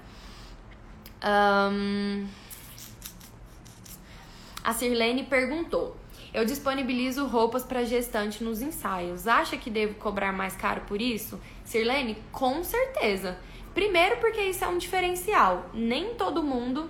Um... 1.24 2.26
A 4.64 4.74
Sirlene 4.74 5.26
perguntou: 5.26 5.96
eu 6.34 6.46
disponibilizo 6.46 7.26
roupas 7.26 7.64
para 7.64 7.84
gestante 7.84 8.44
nos 8.44 8.62
ensaios. 8.62 9.28
Acha 9.28 9.58
que 9.58 9.70
devo 9.70 9.96
cobrar 9.96 10.32
mais 10.32 10.56
caro 10.56 10.82
por 10.82 11.02
isso? 11.02 11.40
Sirlene, 11.64 12.18
com 12.32 12.64
certeza. 12.64 13.38
Primeiro 13.74 14.18
porque 14.18 14.42
isso 14.42 14.64
é 14.64 14.68
um 14.68 14.78
diferencial. 14.78 15.70
Nem 15.74 16.16
todo 16.16 16.44
mundo 16.44 16.90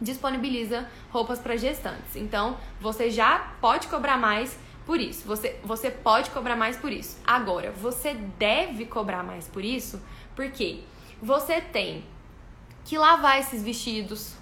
disponibiliza 0.00 0.88
roupas 1.10 1.38
para 1.38 1.56
gestantes. 1.56 2.16
Então, 2.16 2.56
você 2.80 3.10
já 3.10 3.54
pode 3.60 3.88
cobrar 3.88 4.16
mais 4.16 4.58
por 4.86 4.98
isso. 4.98 5.26
Você, 5.26 5.58
você 5.62 5.90
pode 5.90 6.30
cobrar 6.30 6.56
mais 6.56 6.76
por 6.76 6.90
isso. 6.90 7.18
Agora, 7.26 7.70
você 7.72 8.14
deve 8.38 8.86
cobrar 8.86 9.22
mais 9.22 9.46
por 9.46 9.64
isso 9.64 10.00
porque 10.34 10.80
você 11.20 11.60
tem 11.60 12.04
que 12.84 12.96
lavar 12.96 13.38
esses 13.38 13.62
vestidos, 13.62 14.34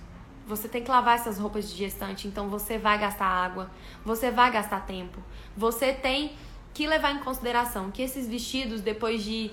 você 0.49 0.67
tem 0.69 0.83
que 0.83 0.91
lavar 0.91 1.17
essas 1.17 1.39
roupas 1.39 1.71
de 1.71 1.77
gestante, 1.77 2.27
então 2.27 2.49
você 2.49 2.79
vai 2.79 2.99
gastar 2.99 3.27
água, 3.27 3.71
você 4.05 4.31
vai 4.31 4.51
gastar 4.51 4.81
tempo. 4.87 5.21
Você 5.57 5.93
tem 5.93 6.33
que 6.73 6.87
levar 6.87 7.13
em 7.13 7.19
consideração 7.19 7.91
que 7.91 8.01
esses 8.01 8.27
vestidos, 8.27 8.81
depois 8.81 9.23
de 9.23 9.51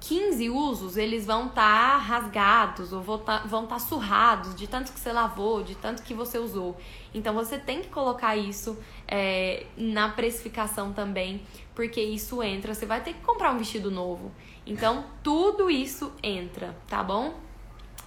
15 0.00 0.50
usos, 0.50 0.96
eles 0.98 1.24
vão 1.24 1.46
estar 1.46 1.92
tá 1.92 1.96
rasgados 1.96 2.92
ou 2.92 3.00
vão 3.00 3.16
estar 3.16 3.48
tá, 3.48 3.62
tá 3.66 3.78
surrados 3.78 4.54
de 4.54 4.66
tanto 4.66 4.92
que 4.92 5.00
você 5.00 5.10
lavou, 5.10 5.62
de 5.62 5.74
tanto 5.76 6.02
que 6.02 6.12
você 6.12 6.36
usou. 6.36 6.76
Então 7.14 7.32
você 7.32 7.58
tem 7.58 7.80
que 7.80 7.88
colocar 7.88 8.36
isso 8.36 8.78
é, 9.08 9.64
na 9.76 10.10
precificação 10.10 10.92
também, 10.92 11.40
porque 11.74 12.02
isso 12.02 12.42
entra. 12.42 12.74
Você 12.74 12.84
vai 12.84 13.00
ter 13.00 13.14
que 13.14 13.20
comprar 13.20 13.50
um 13.52 13.56
vestido 13.56 13.90
novo. 13.90 14.30
Então 14.66 15.06
tudo 15.22 15.70
isso 15.70 16.12
entra, 16.22 16.76
tá 16.86 17.02
bom? 17.02 17.43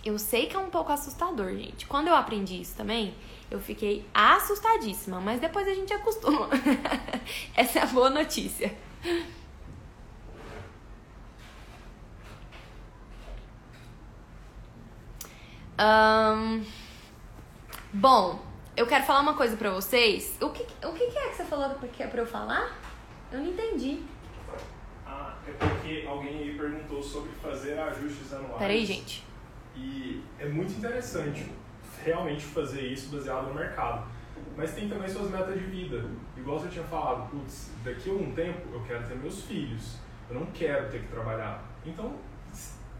Eu 0.07 0.17
sei 0.17 0.45
que 0.45 0.55
é 0.55 0.59
um 0.59 0.69
pouco 0.69 0.89
assustador, 0.89 1.53
gente. 1.53 1.85
Quando 1.85 2.07
eu 2.07 2.15
aprendi 2.15 2.61
isso 2.61 2.77
também, 2.77 3.13
eu 3.51 3.59
fiquei 3.59 4.07
assustadíssima, 4.13 5.19
mas 5.19 5.41
depois 5.41 5.67
a 5.67 5.73
gente 5.73 5.93
acostuma. 5.93 6.47
Essa 7.53 7.79
é 7.79 7.81
a 7.81 7.87
boa 7.87 8.09
notícia. 8.09 8.73
Um, 15.77 16.63
bom, 17.91 18.39
eu 18.77 18.87
quero 18.87 19.03
falar 19.03 19.19
uma 19.19 19.33
coisa 19.33 19.57
pra 19.57 19.71
vocês. 19.71 20.37
O 20.41 20.51
que, 20.51 20.63
o 20.85 20.93
que 20.93 21.03
é 21.03 21.27
que 21.27 21.35
você 21.35 21.43
falou 21.43 21.69
que 21.91 22.01
é 22.01 22.07
pra 22.07 22.21
eu 22.21 22.25
falar? 22.25 22.79
Eu 23.29 23.39
não 23.39 23.47
entendi. 23.47 23.99
Ah, 25.05 25.35
é 25.45 25.51
porque 25.51 26.07
alguém 26.07 26.43
aí 26.43 26.57
perguntou 26.57 27.03
sobre 27.03 27.31
fazer 27.41 27.77
ajustes 27.77 28.31
anuais. 28.31 28.57
Peraí, 28.57 28.85
gente. 28.85 29.26
E 29.77 30.23
é 30.39 30.47
muito 30.47 30.73
interessante 30.73 31.49
realmente 32.03 32.43
fazer 32.43 32.81
isso 32.81 33.15
baseado 33.15 33.47
no 33.47 33.53
mercado. 33.53 34.07
Mas 34.55 34.73
tem 34.73 34.89
também 34.89 35.07
suas 35.07 35.29
metas 35.29 35.53
de 35.53 35.65
vida. 35.65 36.03
Igual 36.35 36.59
você 36.59 36.69
tinha 36.69 36.83
falado, 36.85 37.29
putz, 37.29 37.71
daqui 37.83 38.09
a 38.09 38.13
um 38.13 38.31
tempo 38.33 38.61
eu 38.73 38.81
quero 38.81 39.07
ter 39.07 39.15
meus 39.15 39.43
filhos. 39.43 39.97
Eu 40.29 40.39
não 40.39 40.45
quero 40.47 40.89
ter 40.89 41.01
que 41.01 41.07
trabalhar. 41.07 41.63
Então, 41.85 42.15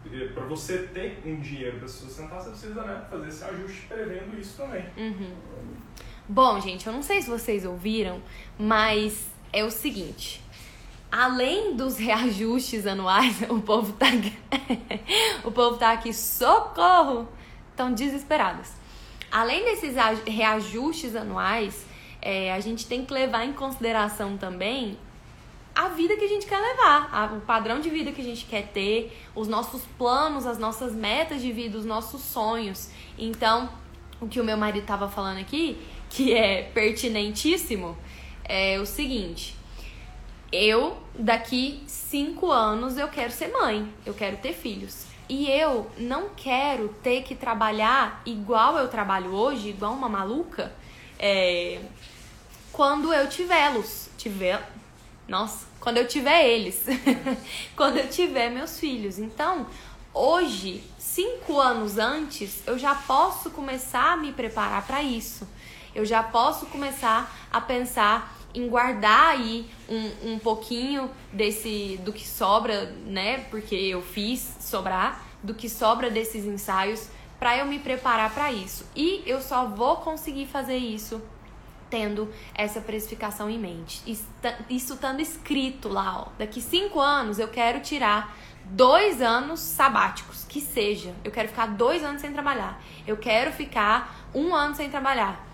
eh, 0.06 0.28
para 0.32 0.44
você 0.44 0.78
ter 0.94 1.20
um 1.26 1.40
dinheiro 1.40 1.78
para 1.78 1.88
se 1.88 1.98
sustentar, 1.98 2.40
você 2.40 2.50
precisa 2.50 2.82
né, 2.82 3.04
fazer 3.10 3.28
esse 3.28 3.44
ajuste 3.44 3.86
prevendo 3.88 4.38
isso 4.38 4.56
também. 4.56 4.84
Uhum. 4.96 5.34
Bom, 6.28 6.60
gente, 6.60 6.86
eu 6.86 6.92
não 6.92 7.02
sei 7.02 7.22
se 7.22 7.28
vocês 7.28 7.64
ouviram, 7.64 8.22
mas 8.58 9.28
é 9.52 9.64
o 9.64 9.70
seguinte 9.70 10.42
além 11.10 11.74
dos 11.74 11.96
reajustes 11.96 12.86
anuais, 12.86 13.42
o 13.48 13.60
povo 13.60 13.92
tá 13.92 14.06
o 15.44 15.50
povo 15.50 15.76
tá 15.76 15.92
aqui 15.92 16.12
socorro, 16.12 17.28
estão 17.70 17.92
desesperados. 17.92 18.68
Além 19.30 19.64
desses 19.64 19.94
reajustes 20.26 21.14
anuais, 21.14 21.86
é, 22.20 22.52
a 22.52 22.60
gente 22.60 22.86
tem 22.86 23.04
que 23.04 23.12
levar 23.12 23.44
em 23.44 23.52
consideração 23.52 24.36
também 24.36 24.98
a 25.74 25.88
vida 25.88 26.16
que 26.16 26.24
a 26.24 26.28
gente 26.28 26.44
quer 26.44 26.58
levar, 26.58 27.08
a, 27.12 27.26
o 27.36 27.40
padrão 27.42 27.78
de 27.78 27.88
vida 27.88 28.10
que 28.10 28.20
a 28.20 28.24
gente 28.24 28.46
quer 28.46 28.66
ter, 28.68 29.16
os 29.34 29.46
nossos 29.46 29.82
planos, 29.96 30.44
as 30.44 30.58
nossas 30.58 30.92
metas 30.92 31.40
de 31.40 31.52
vida, 31.52 31.78
os 31.78 31.84
nossos 31.84 32.20
sonhos. 32.20 32.90
Então, 33.16 33.70
o 34.20 34.26
que 34.26 34.40
o 34.40 34.44
meu 34.44 34.56
marido 34.56 34.82
estava 34.82 35.08
falando 35.08 35.38
aqui, 35.38 35.78
que 36.10 36.34
é 36.34 36.64
pertinentíssimo, 36.74 37.96
é 38.44 38.80
o 38.80 38.86
seguinte: 38.86 39.57
eu, 40.52 40.96
daqui 41.14 41.82
cinco 41.86 42.50
anos, 42.50 42.96
eu 42.96 43.08
quero 43.08 43.30
ser 43.30 43.48
mãe, 43.48 43.92
eu 44.06 44.14
quero 44.14 44.38
ter 44.38 44.54
filhos. 44.54 45.04
E 45.28 45.50
eu 45.50 45.90
não 45.98 46.30
quero 46.34 46.88
ter 47.02 47.22
que 47.22 47.34
trabalhar 47.34 48.22
igual 48.24 48.78
eu 48.78 48.88
trabalho 48.88 49.30
hoje, 49.34 49.68
igual 49.68 49.92
uma 49.92 50.08
maluca, 50.08 50.72
é, 51.18 51.80
quando 52.72 53.12
eu 53.12 53.28
tiver-los. 53.28 54.08
Tiver. 54.16 54.66
Nossa, 55.28 55.66
quando 55.78 55.98
eu 55.98 56.08
tiver 56.08 56.48
eles. 56.48 56.82
quando 57.76 57.98
eu 57.98 58.08
tiver 58.08 58.48
meus 58.48 58.80
filhos. 58.80 59.18
Então, 59.18 59.66
hoje, 60.14 60.82
cinco 60.98 61.60
anos 61.60 61.98
antes, 61.98 62.62
eu 62.66 62.78
já 62.78 62.94
posso 62.94 63.50
começar 63.50 64.12
a 64.12 64.16
me 64.16 64.32
preparar 64.32 64.86
para 64.86 65.02
isso. 65.02 65.46
Eu 65.94 66.06
já 66.06 66.22
posso 66.22 66.66
começar 66.66 67.30
a 67.50 67.60
pensar 67.60 68.37
em 68.54 68.68
guardar 68.68 69.28
aí 69.28 69.68
um, 69.88 70.32
um 70.32 70.38
pouquinho 70.38 71.10
desse 71.32 71.98
do 72.02 72.12
que 72.12 72.26
sobra, 72.26 72.86
né? 73.06 73.46
Porque 73.50 73.74
eu 73.74 74.02
fiz 74.02 74.56
sobrar 74.60 75.22
do 75.42 75.54
que 75.54 75.68
sobra 75.68 76.10
desses 76.10 76.44
ensaios 76.44 77.08
para 77.38 77.56
eu 77.56 77.66
me 77.66 77.78
preparar 77.78 78.32
para 78.32 78.50
isso. 78.52 78.84
E 78.96 79.22
eu 79.26 79.40
só 79.40 79.66
vou 79.66 79.96
conseguir 79.96 80.46
fazer 80.46 80.76
isso 80.76 81.22
tendo 81.88 82.30
essa 82.54 82.80
precificação 82.80 83.48
em 83.48 83.58
mente. 83.58 84.02
Isso 84.68 84.92
estando 84.92 85.20
escrito 85.20 85.88
lá, 85.88 86.26
ó. 86.26 86.28
Daqui 86.38 86.60
cinco 86.60 87.00
anos 87.00 87.38
eu 87.38 87.48
quero 87.48 87.80
tirar 87.80 88.36
dois 88.64 89.22
anos 89.22 89.60
sabáticos, 89.60 90.44
que 90.44 90.60
seja. 90.60 91.14
Eu 91.24 91.30
quero 91.30 91.48
ficar 91.48 91.66
dois 91.66 92.04
anos 92.04 92.20
sem 92.20 92.32
trabalhar. 92.32 92.82
Eu 93.06 93.16
quero 93.16 93.52
ficar 93.52 94.28
um 94.34 94.54
ano 94.54 94.74
sem 94.74 94.90
trabalhar. 94.90 95.47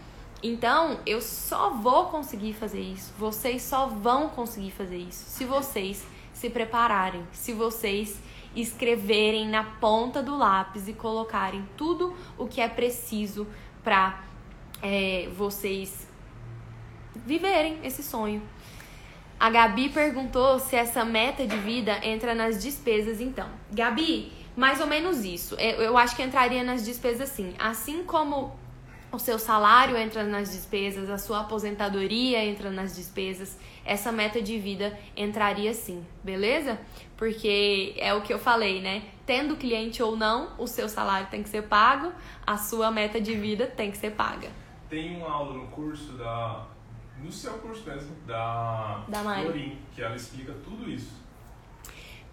Então, 0.46 1.00
eu 1.06 1.22
só 1.22 1.70
vou 1.70 2.04
conseguir 2.08 2.52
fazer 2.52 2.82
isso. 2.82 3.14
Vocês 3.18 3.62
só 3.62 3.86
vão 3.86 4.28
conseguir 4.28 4.72
fazer 4.72 4.98
isso 4.98 5.24
se 5.26 5.46
vocês 5.46 6.06
se 6.34 6.50
prepararem, 6.50 7.26
se 7.32 7.54
vocês 7.54 8.20
escreverem 8.54 9.48
na 9.48 9.64
ponta 9.64 10.22
do 10.22 10.36
lápis 10.36 10.86
e 10.86 10.92
colocarem 10.92 11.66
tudo 11.78 12.14
o 12.36 12.46
que 12.46 12.60
é 12.60 12.68
preciso 12.68 13.46
para 13.82 14.22
é, 14.82 15.30
vocês 15.34 16.06
viverem 17.16 17.78
esse 17.82 18.02
sonho. 18.02 18.42
A 19.40 19.48
Gabi 19.48 19.88
perguntou 19.88 20.58
se 20.58 20.76
essa 20.76 21.06
meta 21.06 21.46
de 21.46 21.56
vida 21.56 21.98
entra 22.02 22.34
nas 22.34 22.62
despesas, 22.62 23.18
então. 23.18 23.48
Gabi, 23.72 24.30
mais 24.54 24.78
ou 24.78 24.86
menos 24.86 25.24
isso. 25.24 25.54
Eu 25.54 25.96
acho 25.96 26.14
que 26.14 26.22
entraria 26.22 26.62
nas 26.62 26.84
despesas 26.84 27.30
sim. 27.30 27.54
Assim 27.58 28.04
como 28.04 28.62
o 29.14 29.18
seu 29.18 29.38
salário 29.38 29.96
entra 29.96 30.24
nas 30.24 30.50
despesas, 30.52 31.08
a 31.08 31.18
sua 31.18 31.40
aposentadoria 31.40 32.44
entra 32.44 32.70
nas 32.70 32.96
despesas, 32.96 33.58
essa 33.84 34.10
meta 34.10 34.42
de 34.42 34.58
vida 34.58 34.98
entraria 35.16 35.72
sim, 35.72 36.04
beleza? 36.22 36.78
Porque 37.16 37.94
é 37.96 38.12
o 38.12 38.22
que 38.22 38.32
eu 38.32 38.38
falei, 38.38 38.80
né? 38.80 39.04
Tendo 39.24 39.56
cliente 39.56 40.02
ou 40.02 40.16
não, 40.16 40.52
o 40.58 40.66
seu 40.66 40.88
salário 40.88 41.28
tem 41.30 41.42
que 41.42 41.48
ser 41.48 41.62
pago, 41.62 42.12
a 42.46 42.56
sua 42.56 42.90
meta 42.90 43.20
de 43.20 43.34
vida 43.34 43.66
tem 43.66 43.90
que 43.90 43.96
ser 43.96 44.10
paga. 44.10 44.50
Tem 44.88 45.16
uma 45.16 45.30
aula 45.30 45.54
no 45.54 45.66
curso 45.68 46.12
da. 46.12 46.66
No 47.22 47.30
seu 47.30 47.54
curso 47.54 47.88
mesmo, 47.88 48.14
da, 48.26 49.04
da 49.08 49.22
Mari. 49.22 49.42
Florim, 49.44 49.78
que 49.94 50.02
ela 50.02 50.16
explica 50.16 50.52
tudo 50.64 50.90
isso. 50.90 51.22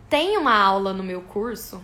Tem 0.09 0.37
uma 0.37 0.57
aula 0.57 0.91
no 0.91 1.03
meu 1.03 1.21
curso 1.21 1.81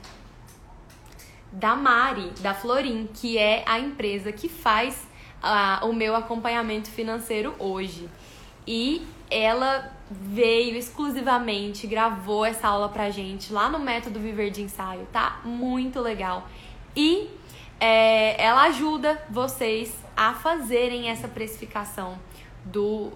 da 1.51 1.75
Mari, 1.75 2.31
da 2.41 2.53
Florim, 2.53 3.07
que 3.13 3.37
é 3.37 3.63
a 3.65 3.79
empresa 3.79 4.31
que 4.31 4.49
faz 4.49 5.07
uh, 5.43 5.87
o 5.87 5.93
meu 5.93 6.15
acompanhamento 6.15 6.89
financeiro 6.89 7.55
hoje. 7.59 8.09
E 8.65 9.05
ela 9.29 9.91
veio 10.09 10.75
exclusivamente, 10.75 11.85
gravou 11.87 12.45
essa 12.45 12.67
aula 12.67 12.89
pra 12.89 13.09
gente 13.09 13.51
lá 13.51 13.69
no 13.69 13.79
Método 13.79 14.19
Viver 14.19 14.51
de 14.51 14.61
Ensaio, 14.61 15.07
tá? 15.11 15.41
Muito 15.43 15.99
legal. 15.99 16.47
E 16.95 17.29
é, 17.79 18.41
ela 18.41 18.63
ajuda 18.63 19.21
vocês 19.29 19.93
a 20.15 20.33
fazerem 20.33 21.09
essa 21.09 21.27
precificação 21.27 22.17
do, 22.65 23.11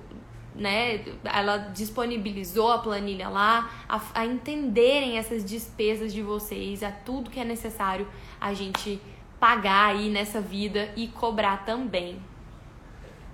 né, 0.56 1.04
ela 1.24 1.58
disponibilizou 1.58 2.72
a 2.72 2.80
planilha 2.80 3.30
lá, 3.30 3.70
a, 3.88 4.02
a, 4.14 4.26
entenderem 4.26 5.18
essas 5.18 5.46
despesas 5.46 6.14
de 6.14 6.22
vocês, 6.22 6.84
a 6.84 6.92
tudo 6.92 7.30
que 7.30 7.40
é 7.40 7.46
necessário 7.46 8.08
a 8.40 8.54
gente 8.54 9.02
pagar 9.40 9.92
aí 9.92 10.10
nessa 10.10 10.42
vida 10.42 10.92
e 10.96 11.08
cobrar 11.08 11.66
também. 11.66 12.22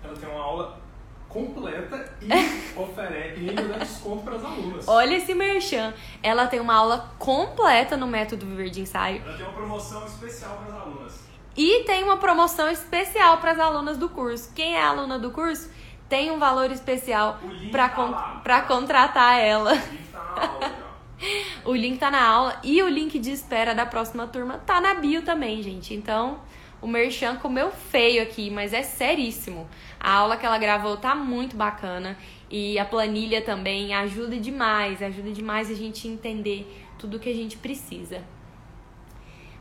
Ela 0.03 0.15
tem 0.15 0.30
uma 0.30 0.41
aula 0.41 0.80
completa 1.27 2.13
e 2.21 2.27
oferece 2.80 3.41
e 3.41 3.49
ainda 3.49 3.63
dá 3.63 3.77
desconto 3.80 4.23
para 4.23 4.36
as 4.36 4.45
alunas. 4.45 4.88
Olha 4.88 5.15
esse 5.15 5.34
merchan. 5.34 5.93
Ela 6.23 6.47
tem 6.47 6.60
uma 6.60 6.73
aula 6.73 7.12
completa 7.19 7.97
no 7.97 8.08
método 8.08 8.45
Viver 8.45 8.69
de 8.69 8.82
Ensaio. 8.82 9.21
Ela 9.25 9.36
tem 9.36 9.45
uma 9.45 9.53
promoção 9.53 10.06
especial 10.06 10.58
para 10.58 10.75
as 10.75 10.82
alunas. 10.82 11.27
E 11.56 11.84
tem 11.86 12.03
uma 12.03 12.17
promoção 12.17 12.69
especial 12.69 13.39
para 13.39 13.51
as 13.51 13.60
alunas 13.60 13.97
do 13.97 14.08
curso. 14.08 14.51
Quem 14.53 14.75
é 14.75 14.82
aluna 14.82 15.17
do 15.17 15.32
curso? 15.32 15.69
Tem 16.10 16.32
um 16.32 16.39
valor 16.39 16.72
especial 16.72 17.39
para 17.72 17.89
con 17.89 18.13
pra 18.43 18.62
contratar 18.62 19.39
ela. 19.39 19.74
O 19.74 19.76
link 19.76 20.08
tá 20.12 20.72
o 21.65 21.74
link 21.76 21.98
tá 21.98 22.12
na 22.12 22.26
aula 22.26 22.60
e 22.63 22.82
o 22.82 22.88
link 22.88 23.17
de 23.20 23.32
espera 23.32 23.74
da 23.74 23.86
próxima 23.86 24.28
turma 24.28 24.60
tá 24.60 24.80
na 24.80 24.93
bio 24.96 25.22
também, 25.22 25.62
gente. 25.62 25.93
Então, 25.93 26.39
o 26.82 26.88
Merchan 26.88 27.38
comeu 27.38 27.72
feio 27.72 28.22
aqui, 28.22 28.50
mas 28.52 28.74
é 28.74 28.84
seríssimo. 28.84 29.67
A 30.00 30.13
aula 30.13 30.38
que 30.38 30.46
ela 30.46 30.58
gravou 30.58 30.96
tá 30.98 31.15
muito 31.15 31.56
bacana 31.56 32.17
e 32.50 32.78
a 32.78 32.86
planilha 32.86 33.41
também 33.41 33.93
ajuda 33.93 34.38
demais, 34.38 35.02
ajuda 35.02 35.32
demais 35.32 35.72
a 35.72 35.74
gente 35.74 36.08
entender 36.08 36.86
tudo 36.98 37.20
que 37.20 37.30
a 37.30 37.34
gente 37.34 37.58
precisa. 37.58 38.22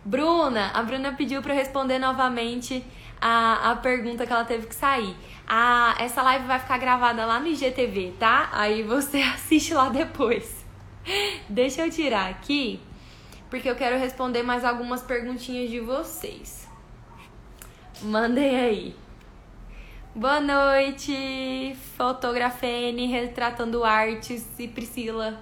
Bruna, 0.04 0.70
a 0.72 0.82
Bruna 0.82 1.12
pediu 1.12 1.42
para 1.42 1.52
responder 1.52 1.98
novamente 1.98 2.85
a, 3.20 3.70
a 3.70 3.76
pergunta 3.76 4.26
que 4.26 4.33
ela 4.33 4.44
teve 4.44 4.66
que 4.66 4.74
sair. 4.74 5.16
A, 5.46 5.94
essa 5.98 6.22
live 6.22 6.46
vai 6.46 6.59
ficar 6.59 6.79
gravada 6.79 7.24
lá 7.24 7.38
no 7.38 7.46
IGTV, 7.46 8.14
tá? 8.18 8.48
Aí 8.52 8.83
você 8.83 9.18
assiste 9.35 9.74
lá 9.74 9.88
depois. 9.88 10.64
Deixa 11.48 11.87
eu 11.87 11.90
tirar 11.90 12.29
aqui, 12.29 12.81
porque 13.48 13.70
eu 13.70 13.76
quero 13.76 13.96
responder 13.98 14.42
mais 14.42 14.64
algumas 14.64 15.02
perguntinhas 15.02 15.70
de 15.70 15.81
vocês. 15.81 16.68
Mandem 18.02 18.57
aí. 18.57 18.96
Boa 20.14 20.40
noite, 20.40 21.76
Fotografene, 21.96 23.07
Retratando 23.07 23.85
Artes 23.85 24.46
e 24.59 24.66
Priscila. 24.66 25.38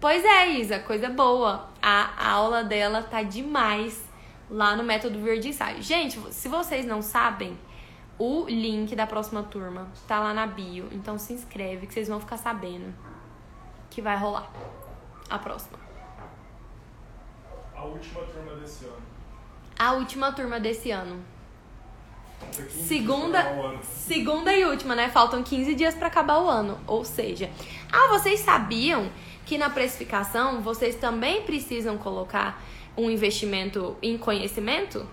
Pois 0.00 0.24
é, 0.24 0.50
Isa, 0.52 0.78
coisa 0.80 1.08
boa. 1.08 1.68
A, 1.80 2.10
a 2.16 2.30
aula 2.32 2.64
dela 2.64 3.02
tá 3.02 3.22
demais 3.22 4.02
lá 4.50 4.76
no 4.76 4.82
Método 4.82 5.18
Verde 5.18 5.48
Ensaio. 5.48 5.82
Gente, 5.82 6.20
se 6.32 6.48
vocês 6.48 6.86
não 6.86 7.02
sabem, 7.02 7.58
o 8.18 8.46
link 8.46 8.94
da 8.94 9.06
próxima 9.06 9.42
turma 9.42 9.88
tá 10.06 10.20
lá 10.20 10.32
na 10.32 10.46
bio. 10.46 10.88
Então 10.92 11.18
se 11.18 11.32
inscreve 11.32 11.86
que 11.86 11.94
vocês 11.94 12.08
vão 12.08 12.20
ficar 12.20 12.36
sabendo 12.36 12.94
que 13.90 14.00
vai 14.02 14.16
rolar 14.16 14.50
a 15.28 15.38
próxima. 15.38 15.78
A 17.74 17.84
última 17.84 18.22
turma 18.22 18.54
desse 18.56 18.84
ano. 18.84 19.02
A 19.78 19.92
última 19.92 20.32
turma 20.32 20.60
desse 20.60 20.90
ano. 20.90 21.24
Segunda, 22.68 23.80
segunda 23.82 24.54
e 24.54 24.64
última, 24.64 24.94
né? 24.94 25.08
Faltam 25.08 25.42
15 25.42 25.74
dias 25.74 25.94
para 25.94 26.08
acabar 26.08 26.40
o 26.40 26.48
ano. 26.48 26.78
Ou 26.86 27.04
seja, 27.04 27.50
ah, 27.90 28.08
vocês 28.08 28.40
sabiam 28.40 29.10
que 29.46 29.56
na 29.58 29.70
precificação 29.70 30.60
vocês 30.60 30.96
também 30.96 31.42
precisam 31.42 31.96
colocar 31.98 32.62
um 32.96 33.10
investimento 33.10 33.96
em 34.02 34.16
conhecimento? 34.16 35.06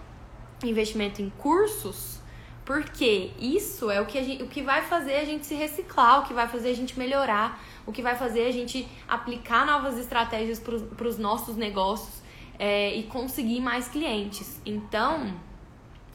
Investimento 0.63 1.21
em 1.21 1.29
cursos? 1.29 2.19
Porque 2.63 3.31
isso 3.39 3.89
é 3.89 3.99
o 3.99 4.05
que, 4.05 4.23
gente, 4.23 4.43
o 4.43 4.47
que 4.47 4.61
vai 4.61 4.83
fazer 4.83 5.15
a 5.15 5.25
gente 5.25 5.45
se 5.45 5.55
reciclar, 5.55 6.21
o 6.21 6.27
que 6.27 6.33
vai 6.33 6.47
fazer 6.47 6.69
a 6.69 6.75
gente 6.75 6.97
melhorar, 6.97 7.61
o 7.85 7.91
que 7.91 8.01
vai 8.01 8.15
fazer 8.15 8.45
a 8.45 8.51
gente 8.51 8.87
aplicar 9.07 9.65
novas 9.65 9.97
estratégias 9.97 10.59
para 10.59 11.07
os 11.07 11.17
nossos 11.17 11.55
negócios 11.55 12.21
é, 12.59 12.95
e 12.95 13.03
conseguir 13.03 13.59
mais 13.59 13.87
clientes. 13.87 14.61
Então, 14.65 15.33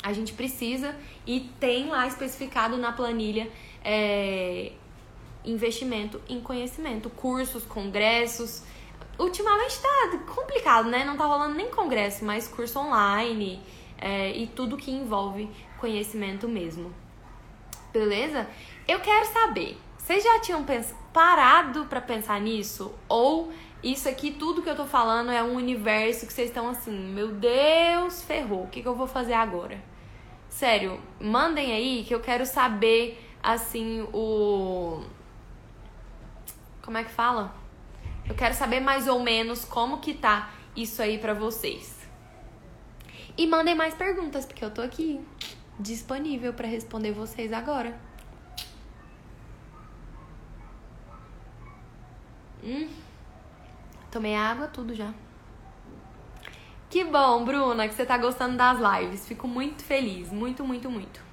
a 0.03 0.13
gente 0.13 0.33
precisa 0.33 0.95
e 1.27 1.41
tem 1.59 1.89
lá 1.89 2.07
especificado 2.07 2.77
na 2.77 2.93
planilha 2.93 3.51
é, 3.85 4.73
investimento 5.45 6.21
em 6.29 6.41
conhecimento, 6.41 7.11
cursos, 7.11 7.65
congressos. 7.65 8.63
Ultimamente 9.19 9.81
tá 9.81 10.19
complicado, 10.35 10.89
né? 10.89 11.05
Não 11.05 11.17
tá 11.17 11.25
rolando 11.25 11.55
nem 11.55 11.71
congresso, 11.71 12.25
mas 12.25 12.47
curso 12.49 12.79
online 12.79 13.63
é, 13.99 14.31
e 14.31 14.47
tudo 14.47 14.77
que 14.77 14.91
envolve 14.91 15.49
conhecimento 15.79 16.49
mesmo. 16.49 16.95
Beleza? 17.93 18.47
Eu 18.87 19.01
quero 19.01 19.27
saber, 19.27 19.79
vocês 19.97 20.23
já 20.23 20.39
tinham 20.41 20.65
parado 21.13 21.87
para 21.87 22.01
pensar 22.01 22.41
nisso? 22.41 22.95
Ou 23.09 23.51
isso 23.83 24.09
aqui, 24.09 24.33
tudo 24.33 24.63
que 24.63 24.69
eu 24.69 24.77
tô 24.77 24.85
falando 24.85 25.31
é 25.31 25.43
um 25.43 25.55
universo 25.55 26.27
que 26.27 26.33
vocês 26.33 26.49
estão 26.49 26.69
assim, 26.69 26.91
meu 26.91 27.29
Deus, 27.29 28.23
ferrou, 28.23 28.65
o 28.65 28.69
que, 28.69 28.83
que 28.83 28.89
eu 28.89 28.95
vou 28.95 29.07
fazer 29.07 29.33
agora? 29.33 29.83
Sério, 30.49 31.01
mandem 31.21 31.73
aí 31.73 32.05
que 32.05 32.15
eu 32.15 32.21
quero 32.21 32.47
saber, 32.47 33.23
assim, 33.43 34.03
o. 34.13 35.03
Como 36.83 36.97
é 36.97 37.05
que 37.05 37.11
fala? 37.11 37.55
Eu 38.29 38.35
quero 38.35 38.55
saber 38.55 38.81
mais 38.81 39.07
ou 39.07 39.21
menos 39.21 39.65
como 39.65 39.99
que 39.99 40.15
tá 40.15 40.51
isso 40.75 41.01
aí 41.01 41.19
para 41.19 41.33
vocês. 41.35 41.97
E 43.39 43.47
mandem 43.47 43.75
mais 43.75 43.95
perguntas, 43.95 44.45
porque 44.47 44.65
eu 44.65 44.71
tô 44.71 44.83
aqui 44.83 45.21
disponível 45.79 46.53
para 46.53 46.67
responder 46.67 47.13
vocês 47.13 47.53
agora. 47.53 47.99
Hum. 52.65 52.89
Tomei 54.11 54.35
água, 54.35 54.67
tudo 54.67 54.95
já. 54.95 55.13
Que 56.89 57.05
bom, 57.05 57.45
Bruna, 57.45 57.87
que 57.87 57.95
você 57.95 58.07
tá 58.07 58.17
gostando 58.17 58.57
das 58.57 58.79
lives. 58.79 59.27
Fico 59.27 59.47
muito 59.47 59.85
feliz. 59.85 60.33
Muito, 60.33 60.65
muito, 60.65 60.91
muito. 60.91 61.26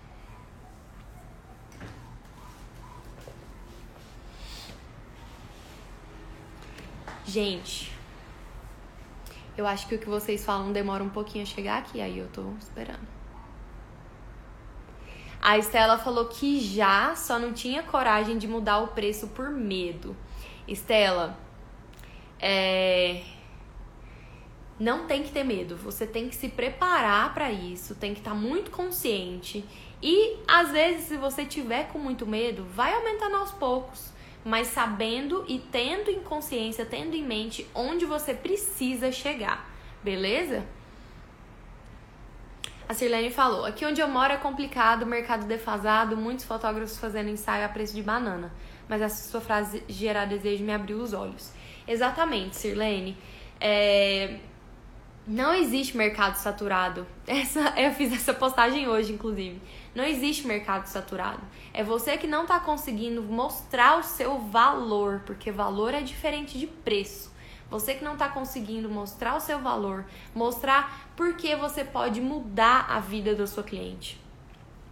Gente, 7.25 7.89
eu 9.57 9.65
acho 9.65 9.87
que 9.87 9.95
o 9.95 9.99
que 9.99 10.09
vocês 10.09 10.43
falam 10.43 10.73
demora 10.73 11.03
um 11.03 11.09
pouquinho 11.09 11.43
a 11.43 11.47
chegar 11.47 11.77
aqui, 11.79 12.01
aí 12.01 12.17
eu 12.17 12.27
tô 12.27 12.51
esperando. 12.59 13.07
A 15.41 15.57
Estela 15.57 15.97
falou 15.97 16.25
que 16.25 16.59
já 16.59 17.15
só 17.15 17.37
não 17.37 17.53
tinha 17.53 17.83
coragem 17.83 18.37
de 18.37 18.47
mudar 18.47 18.79
o 18.79 18.87
preço 18.89 19.27
por 19.27 19.49
medo. 19.49 20.15
Estela, 20.67 21.37
é... 22.39 23.23
não 24.79 25.05
tem 25.05 25.23
que 25.23 25.31
ter 25.31 25.43
medo. 25.43 25.77
Você 25.77 26.07
tem 26.07 26.29
que 26.29 26.35
se 26.35 26.49
preparar 26.49 27.33
para 27.33 27.51
isso, 27.51 27.95
tem 27.95 28.13
que 28.13 28.19
estar 28.19 28.31
tá 28.31 28.37
muito 28.37 28.71
consciente. 28.71 29.63
E 30.01 30.37
às 30.47 30.71
vezes, 30.71 31.07
se 31.07 31.17
você 31.17 31.45
tiver 31.45 31.89
com 31.89 31.99
muito 31.99 32.25
medo, 32.25 32.65
vai 32.65 32.93
aumentando 32.93 33.35
aos 33.37 33.51
poucos 33.51 34.12
mas 34.43 34.67
sabendo 34.67 35.45
e 35.47 35.59
tendo 35.59 36.09
em 36.09 36.21
consciência, 36.21 36.85
tendo 36.85 37.15
em 37.15 37.23
mente 37.23 37.67
onde 37.73 38.05
você 38.05 38.33
precisa 38.33 39.11
chegar, 39.11 39.69
beleza? 40.03 40.65
A 42.87 42.93
Sirlene 42.93 43.31
falou: 43.31 43.65
aqui 43.65 43.85
onde 43.85 44.01
eu 44.01 44.07
moro 44.07 44.33
é 44.33 44.37
complicado, 44.37 45.05
mercado 45.05 45.45
defasado, 45.45 46.17
muitos 46.17 46.45
fotógrafos 46.45 46.97
fazendo 46.97 47.29
ensaio 47.29 47.65
a 47.65 47.69
preço 47.69 47.95
de 47.95 48.03
banana. 48.03 48.51
Mas 48.87 49.01
essa 49.01 49.29
sua 49.29 49.41
frase 49.41 49.83
gerar 49.87 50.25
desejo 50.25 50.63
me 50.63 50.73
abriu 50.73 50.97
os 50.97 51.13
olhos. 51.13 51.51
Exatamente, 51.87 52.55
Sirlene. 52.55 53.17
É... 53.59 54.39
Não 55.25 55.53
existe 55.53 55.95
mercado 55.95 56.35
saturado. 56.35 57.07
Essa, 57.25 57.73
eu 57.77 57.91
fiz 57.93 58.11
essa 58.11 58.33
postagem 58.33 58.89
hoje, 58.89 59.13
inclusive. 59.13 59.61
Não 59.93 60.03
existe 60.03 60.47
mercado 60.47 60.87
saturado. 60.87 61.41
É 61.73 61.83
você 61.83 62.17
que 62.17 62.25
não 62.25 62.43
está 62.43 62.59
conseguindo 62.59 63.21
mostrar 63.21 63.99
o 63.99 64.03
seu 64.03 64.39
valor, 64.39 65.21
porque 65.25 65.51
valor 65.51 65.93
é 65.93 66.01
diferente 66.01 66.57
de 66.57 66.65
preço. 66.65 67.31
Você 67.69 67.95
que 67.95 68.03
não 68.03 68.13
está 68.13 68.29
conseguindo 68.29 68.89
mostrar 68.89 69.35
o 69.35 69.39
seu 69.39 69.59
valor, 69.59 70.05
mostrar 70.33 71.09
por 71.15 71.35
que 71.35 71.55
você 71.55 71.83
pode 71.83 72.21
mudar 72.21 72.87
a 72.89 72.99
vida 72.99 73.35
da 73.35 73.47
sua 73.47 73.63
cliente. 73.63 74.21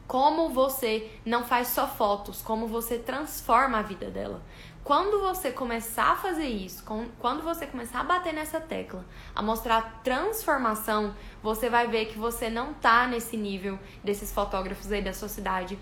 Como 0.07 0.49
você 0.49 1.09
não 1.25 1.43
faz 1.43 1.69
só 1.69 1.87
fotos, 1.87 2.41
como 2.41 2.67
você 2.67 2.97
transforma 2.97 3.77
a 3.77 3.81
vida 3.83 4.09
dela. 4.09 4.41
Quando 4.83 5.19
você 5.19 5.51
começar 5.51 6.13
a 6.13 6.15
fazer 6.15 6.47
isso, 6.47 6.83
quando 7.19 7.43
você 7.43 7.67
começar 7.67 7.99
a 7.99 8.03
bater 8.03 8.33
nessa 8.33 8.59
tecla, 8.59 9.05
a 9.35 9.41
mostrar 9.41 10.01
transformação, 10.03 11.15
você 11.41 11.69
vai 11.69 11.87
ver 11.87 12.05
que 12.05 12.17
você 12.17 12.49
não 12.49 12.73
tá 12.73 13.05
nesse 13.05 13.37
nível 13.37 13.77
desses 14.03 14.33
fotógrafos 14.33 14.91
aí 14.91 15.01
da 15.01 15.13
sua 15.13 15.27
cidade 15.27 15.77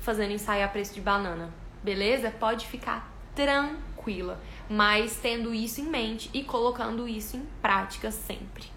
fazendo 0.00 0.32
ensaio 0.32 0.64
a 0.64 0.68
preço 0.68 0.94
de 0.94 1.00
banana. 1.00 1.52
Beleza? 1.82 2.30
Pode 2.30 2.66
ficar 2.66 3.12
tranquila, 3.34 4.40
mas 4.70 5.16
tendo 5.16 5.52
isso 5.52 5.80
em 5.80 5.88
mente 5.88 6.30
e 6.32 6.44
colocando 6.44 7.08
isso 7.08 7.36
em 7.36 7.44
prática 7.60 8.12
sempre. 8.12 8.72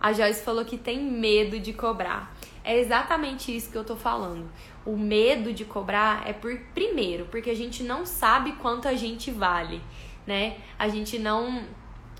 A 0.00 0.12
Joyce 0.12 0.42
falou 0.42 0.64
que 0.64 0.76
tem 0.76 0.98
medo 0.98 1.60
de 1.60 1.72
cobrar. 1.72 2.34
É 2.62 2.78
exatamente 2.78 3.54
isso 3.54 3.70
que 3.70 3.78
eu 3.78 3.84
tô 3.84 3.96
falando. 3.96 4.50
O 4.84 4.96
medo 4.96 5.52
de 5.52 5.64
cobrar 5.64 6.28
é 6.28 6.32
por 6.32 6.56
primeiro, 6.74 7.26
porque 7.26 7.50
a 7.50 7.56
gente 7.56 7.82
não 7.82 8.04
sabe 8.04 8.52
quanto 8.52 8.86
a 8.86 8.94
gente 8.94 9.30
vale, 9.30 9.80
né? 10.26 10.58
A 10.78 10.88
gente 10.88 11.18
não 11.18 11.64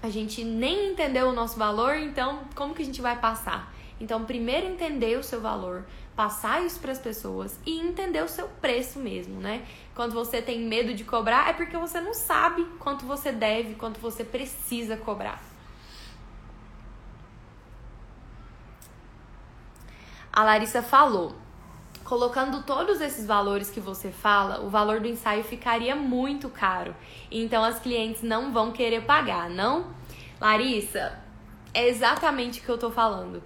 a 0.03 0.09
gente 0.09 0.42
nem 0.42 0.92
entendeu 0.92 1.29
o 1.29 1.33
nosso 1.33 1.59
valor, 1.59 1.94
então 1.96 2.40
como 2.55 2.74
que 2.74 2.83
a 2.83 2.85
gente 2.85 3.03
vai 3.03 3.18
passar? 3.18 3.70
Então, 4.00 4.24
primeiro 4.24 4.66
entender 4.66 5.18
o 5.18 5.22
seu 5.22 5.42
valor, 5.42 5.85
passar 6.16 6.64
isso 6.64 6.81
para 6.81 6.90
as 6.90 6.98
pessoas 6.98 7.61
e 7.66 7.79
entender 7.79 8.24
o 8.24 8.29
seu 8.29 8.48
preço 8.48 8.98
mesmo, 8.98 9.38
né? 9.38 9.62
Quando 9.94 10.12
você 10.12 10.40
tem 10.40 10.61
medo 10.61 10.94
de 10.94 11.05
cobrar, 11.05 11.50
é 11.50 11.53
porque 11.53 11.76
você 11.76 12.00
não 12.00 12.14
sabe 12.14 12.64
quanto 12.79 13.05
você 13.05 13.31
deve, 13.31 13.74
quanto 13.74 14.00
você 14.00 14.24
precisa 14.24 14.96
cobrar. 14.96 15.50
A 20.33 20.45
Larissa 20.45 20.83
falou: 20.83 21.35
colocando 22.05 22.62
todos 22.62 23.01
esses 23.01 23.27
valores 23.27 23.71
que 23.71 23.81
você 23.81 24.11
fala, 24.11 24.61
o 24.64 24.69
valor 24.69 25.01
do 25.01 25.09
ensaio 25.09 25.45
ficaria 25.45 25.95
muito 25.95 26.49
caro. 26.49 26.95
Então 27.31 27.64
as 27.64 27.79
clientes 27.79 28.23
não 28.23 28.53
vão 28.53 28.73
querer 28.73 29.03
pagar, 29.03 29.51
não? 29.51 29.93
Larissa, 30.40 31.19
é 31.75 31.88
exatamente 31.88 32.61
o 32.61 32.62
que 32.62 32.69
eu 32.69 32.79
tô 32.79 32.90
falando. 32.90 33.43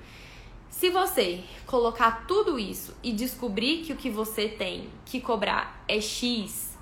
Se 0.69 0.91
você 0.91 1.45
colocar 1.67 2.25
tudo 2.27 2.59
isso 2.59 2.97
e 3.03 3.13
descobrir 3.13 3.85
que 3.85 3.93
o 3.93 3.97
que 3.97 4.11
você 4.11 4.49
tem 4.49 4.91
que 5.05 5.21
cobrar 5.21 5.85
é 5.87 6.01
X 6.01 6.77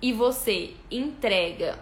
e 0.00 0.12
você 0.12 0.74
entrega, 0.90 1.78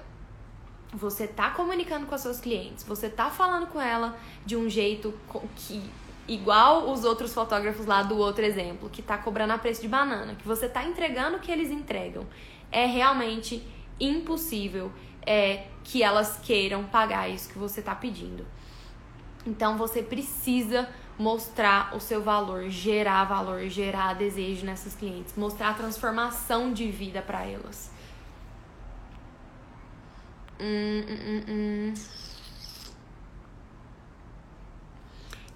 você 0.92 1.26
tá 1.26 1.50
comunicando 1.50 2.06
com 2.06 2.14
as 2.14 2.20
suas 2.20 2.40
clientes, 2.40 2.84
você 2.84 3.08
tá 3.08 3.30
falando 3.30 3.68
com 3.68 3.80
ela 3.80 4.18
de 4.44 4.56
um 4.56 4.68
jeito 4.68 5.14
que 5.56 5.82
igual 6.28 6.90
os 6.90 7.04
outros 7.04 7.34
fotógrafos 7.34 7.86
lá 7.86 8.02
do 8.02 8.16
outro 8.16 8.44
exemplo, 8.44 8.88
que 8.88 9.02
tá 9.02 9.18
cobrando 9.18 9.52
a 9.52 9.58
preço 9.58 9.82
de 9.82 9.88
banana, 9.88 10.34
que 10.34 10.46
você 10.46 10.68
tá 10.68 10.84
entregando 10.84 11.36
o 11.36 11.40
que 11.40 11.50
eles 11.50 11.70
entregam, 11.70 12.26
é 12.70 12.86
realmente 12.86 13.62
impossível 13.98 14.90
é, 15.26 15.66
que 15.84 16.02
elas 16.02 16.38
queiram 16.42 16.84
pagar 16.84 17.28
isso 17.28 17.50
que 17.50 17.58
você 17.58 17.82
tá 17.82 17.94
pedindo. 17.94 18.46
Então 19.46 19.76
você 19.76 20.02
precisa 20.02 20.88
mostrar 21.18 21.94
o 21.94 22.00
seu 22.00 22.22
valor, 22.22 22.68
gerar 22.68 23.24
valor, 23.24 23.68
gerar 23.68 24.14
desejo 24.14 24.64
nessas 24.64 24.94
clientes, 24.94 25.34
mostrar 25.36 25.70
a 25.70 25.74
transformação 25.74 26.72
de 26.72 26.90
vida 26.90 27.20
para 27.20 27.44
elas. 27.44 27.90
Hum, 30.60 31.04
hum, 31.08 31.18
hum, 31.26 31.44
hum. 31.48 31.94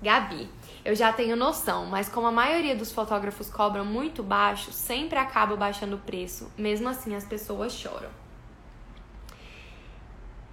Gabi, 0.03 0.49
eu 0.87 0.95
já 0.95 1.13
tenho 1.13 1.35
noção, 1.35 1.85
mas 1.87 2.09
como 2.09 2.29
a 2.29 2.31
maioria 2.31 2.77
dos 2.77 2.93
fotógrafos 2.93 3.51
cobram 3.51 3.85
muito 3.85 4.23
baixo, 4.23 4.71
sempre 4.71 5.19
acaba 5.19 5.57
baixando 5.57 5.97
o 5.97 5.99
preço. 5.99 6.49
Mesmo 6.57 6.89
assim, 6.89 7.13
as 7.17 7.25
pessoas 7.25 7.73
choram. 7.73 8.09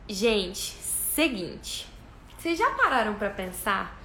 Gente, 0.10 0.60
seguinte. 0.60 1.88
Vocês 2.36 2.58
já 2.58 2.72
pararam 2.72 3.14
para 3.14 3.30
pensar 3.30 3.96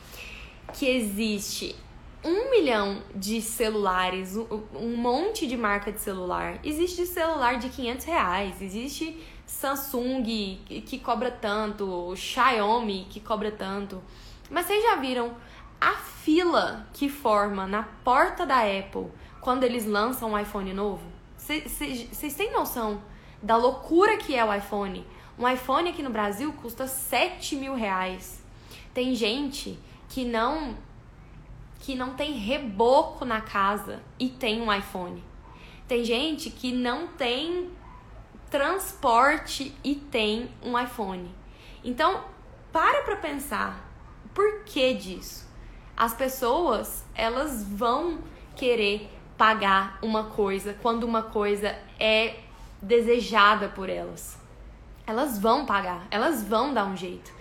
que 0.74 0.86
existe 0.86 1.74
um 2.22 2.50
milhão 2.50 3.02
de 3.14 3.40
celulares, 3.40 4.36
um 4.36 4.96
monte 4.98 5.46
de 5.46 5.56
marca 5.56 5.90
de 5.90 5.98
celular. 5.98 6.60
Existe 6.62 7.06
celular 7.06 7.58
de 7.58 7.70
500 7.70 8.04
reais, 8.04 8.60
existe 8.60 9.18
Samsung 9.46 10.22
que 10.66 10.98
cobra 10.98 11.30
tanto, 11.30 12.14
Xiaomi 12.14 13.06
que 13.08 13.18
cobra 13.18 13.50
tanto. 13.50 14.02
Mas 14.50 14.66
vocês 14.66 14.82
já 14.82 14.96
viram 14.96 15.34
a 15.80 15.94
fila 15.94 16.86
que 16.92 17.08
forma 17.08 17.66
na 17.66 17.82
porta 17.82 18.44
da 18.44 18.60
Apple 18.60 19.06
quando 19.40 19.64
eles 19.64 19.86
lançam 19.86 20.32
um 20.32 20.38
iPhone 20.38 20.72
novo? 20.72 21.02
Vocês 21.36 22.34
têm 22.34 22.52
noção 22.52 23.02
da 23.42 23.56
loucura 23.56 24.16
que 24.16 24.34
é 24.34 24.44
o 24.44 24.52
iPhone? 24.52 25.06
Um 25.38 25.48
iPhone 25.48 25.88
aqui 25.88 26.02
no 26.02 26.10
Brasil 26.10 26.52
custa 26.54 26.86
7 26.86 27.56
mil 27.56 27.74
reais. 27.74 28.42
Tem 28.92 29.14
gente 29.14 29.78
que 30.08 30.24
não 30.24 30.76
que 31.80 31.94
não 31.94 32.14
tem 32.14 32.32
reboco 32.32 33.24
na 33.24 33.40
casa 33.40 34.02
e 34.18 34.28
tem 34.28 34.60
um 34.60 34.72
iPhone. 34.72 35.22
Tem 35.86 36.04
gente 36.04 36.50
que 36.50 36.72
não 36.72 37.06
tem 37.06 37.70
transporte 38.50 39.74
e 39.84 39.94
tem 39.94 40.50
um 40.62 40.78
iPhone. 40.78 41.34
Então, 41.84 42.24
para 42.72 43.02
pra 43.02 43.16
pensar 43.16 43.88
por 44.34 44.64
que 44.64 44.92
disso? 44.94 45.47
As 45.98 46.14
pessoas, 46.14 47.04
elas 47.12 47.64
vão 47.64 48.20
querer 48.54 49.10
pagar 49.36 49.98
uma 50.00 50.26
coisa 50.26 50.72
quando 50.80 51.02
uma 51.02 51.24
coisa 51.24 51.76
é 51.98 52.36
desejada 52.80 53.68
por 53.68 53.90
elas. 53.90 54.38
Elas 55.04 55.40
vão 55.40 55.66
pagar, 55.66 56.06
elas 56.08 56.40
vão 56.44 56.72
dar 56.72 56.84
um 56.84 56.96
jeito. 56.96 57.32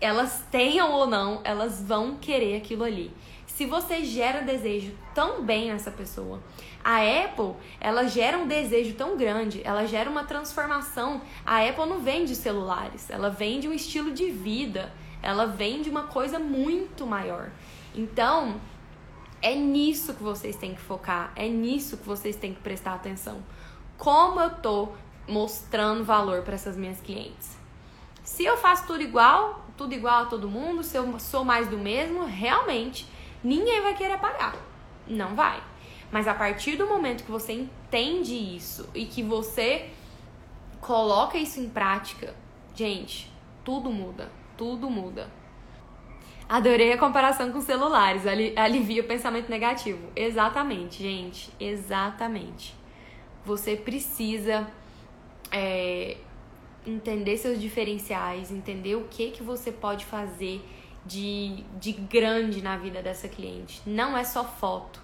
Elas 0.00 0.44
tenham 0.50 0.90
ou 0.90 1.06
não, 1.06 1.42
elas 1.44 1.80
vão 1.80 2.16
querer 2.16 2.56
aquilo 2.56 2.82
ali. 2.82 3.14
Se 3.46 3.66
você 3.66 4.02
gera 4.02 4.40
desejo 4.40 4.92
tão 5.14 5.44
bem 5.44 5.70
nessa 5.70 5.92
pessoa, 5.92 6.42
a 6.82 6.96
Apple, 6.96 7.54
ela 7.80 8.08
gera 8.08 8.36
um 8.36 8.48
desejo 8.48 8.94
tão 8.94 9.16
grande, 9.16 9.60
ela 9.62 9.86
gera 9.86 10.10
uma 10.10 10.24
transformação. 10.24 11.22
A 11.46 11.60
Apple 11.64 11.86
não 11.86 12.00
vende 12.00 12.34
celulares, 12.34 13.08
ela 13.10 13.30
vende 13.30 13.68
um 13.68 13.72
estilo 13.72 14.10
de 14.10 14.28
vida, 14.28 14.92
ela 15.22 15.46
vende 15.46 15.88
uma 15.88 16.02
coisa 16.02 16.40
muito 16.40 17.06
maior. 17.06 17.52
Então, 17.94 18.60
é 19.42 19.54
nisso 19.54 20.14
que 20.14 20.22
vocês 20.22 20.56
têm 20.56 20.74
que 20.74 20.80
focar, 20.80 21.32
é 21.36 21.48
nisso 21.48 21.96
que 21.96 22.06
vocês 22.06 22.36
têm 22.36 22.54
que 22.54 22.60
prestar 22.60 22.94
atenção. 22.94 23.42
Como 23.98 24.40
eu 24.40 24.50
tô 24.50 24.90
mostrando 25.28 26.04
valor 26.04 26.42
para 26.42 26.54
essas 26.54 26.76
minhas 26.76 27.00
clientes? 27.00 27.56
Se 28.24 28.44
eu 28.44 28.56
faço 28.56 28.86
tudo 28.86 29.02
igual, 29.02 29.66
tudo 29.76 29.94
igual 29.94 30.22
a 30.22 30.26
todo 30.26 30.48
mundo, 30.48 30.82
se 30.82 30.96
eu 30.96 31.18
sou 31.18 31.44
mais 31.44 31.68
do 31.68 31.76
mesmo, 31.76 32.24
realmente 32.24 33.06
ninguém 33.42 33.82
vai 33.82 33.94
querer 33.94 34.18
pagar. 34.18 34.56
Não 35.06 35.34
vai. 35.34 35.62
Mas 36.10 36.28
a 36.28 36.34
partir 36.34 36.76
do 36.76 36.86
momento 36.86 37.24
que 37.24 37.30
você 37.30 37.52
entende 37.52 38.34
isso 38.34 38.88
e 38.94 39.06
que 39.06 39.22
você 39.22 39.90
coloca 40.80 41.36
isso 41.36 41.60
em 41.60 41.68
prática, 41.68 42.34
gente, 42.74 43.32
tudo 43.64 43.90
muda, 43.90 44.30
tudo 44.56 44.88
muda. 44.88 45.28
Adorei 46.48 46.92
a 46.92 46.98
comparação 46.98 47.50
com 47.50 47.60
celulares, 47.60 48.24
alivia 48.56 49.02
o 49.02 49.06
pensamento 49.06 49.48
negativo. 49.48 50.08
Exatamente, 50.14 51.02
gente, 51.02 51.50
exatamente. 51.58 52.74
Você 53.44 53.76
precisa 53.76 54.66
é, 55.50 56.16
entender 56.86 57.36
seus 57.36 57.60
diferenciais, 57.60 58.50
entender 58.50 58.96
o 58.96 59.04
que 59.08 59.30
que 59.30 59.42
você 59.42 59.72
pode 59.72 60.04
fazer 60.04 60.62
de, 61.04 61.64
de 61.78 61.92
grande 61.92 62.62
na 62.62 62.76
vida 62.76 63.02
dessa 63.02 63.28
cliente. 63.28 63.82
Não 63.86 64.16
é 64.16 64.24
só 64.24 64.44
foto, 64.44 65.00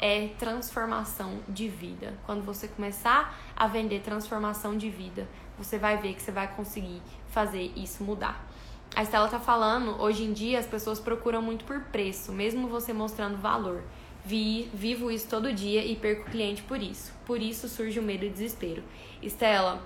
é 0.00 0.28
transformação 0.38 1.40
de 1.48 1.68
vida. 1.68 2.14
Quando 2.24 2.42
você 2.42 2.68
começar 2.68 3.38
a 3.56 3.66
vender 3.66 4.00
transformação 4.00 4.76
de 4.76 4.88
vida, 4.88 5.28
você 5.58 5.78
vai 5.78 5.98
ver 5.98 6.14
que 6.14 6.22
você 6.22 6.32
vai 6.32 6.48
conseguir 6.48 7.02
fazer 7.28 7.72
isso 7.76 8.02
mudar. 8.02 8.49
A 8.94 9.02
Estela 9.02 9.28
tá 9.28 9.38
falando, 9.38 10.00
hoje 10.00 10.24
em 10.24 10.32
dia 10.32 10.58
as 10.58 10.66
pessoas 10.66 10.98
procuram 10.98 11.40
muito 11.40 11.64
por 11.64 11.80
preço, 11.84 12.32
mesmo 12.32 12.68
você 12.68 12.92
mostrando 12.92 13.38
valor. 13.38 13.82
Vi, 14.24 14.70
vivo 14.74 15.10
isso 15.10 15.28
todo 15.28 15.52
dia 15.52 15.84
e 15.84 15.96
perco 15.96 16.30
cliente 16.30 16.62
por 16.62 16.82
isso. 16.82 17.12
Por 17.24 17.40
isso 17.40 17.68
surge 17.68 17.98
o 17.98 18.02
medo 18.02 18.24
e 18.24 18.28
desespero. 18.28 18.82
Estela, 19.22 19.82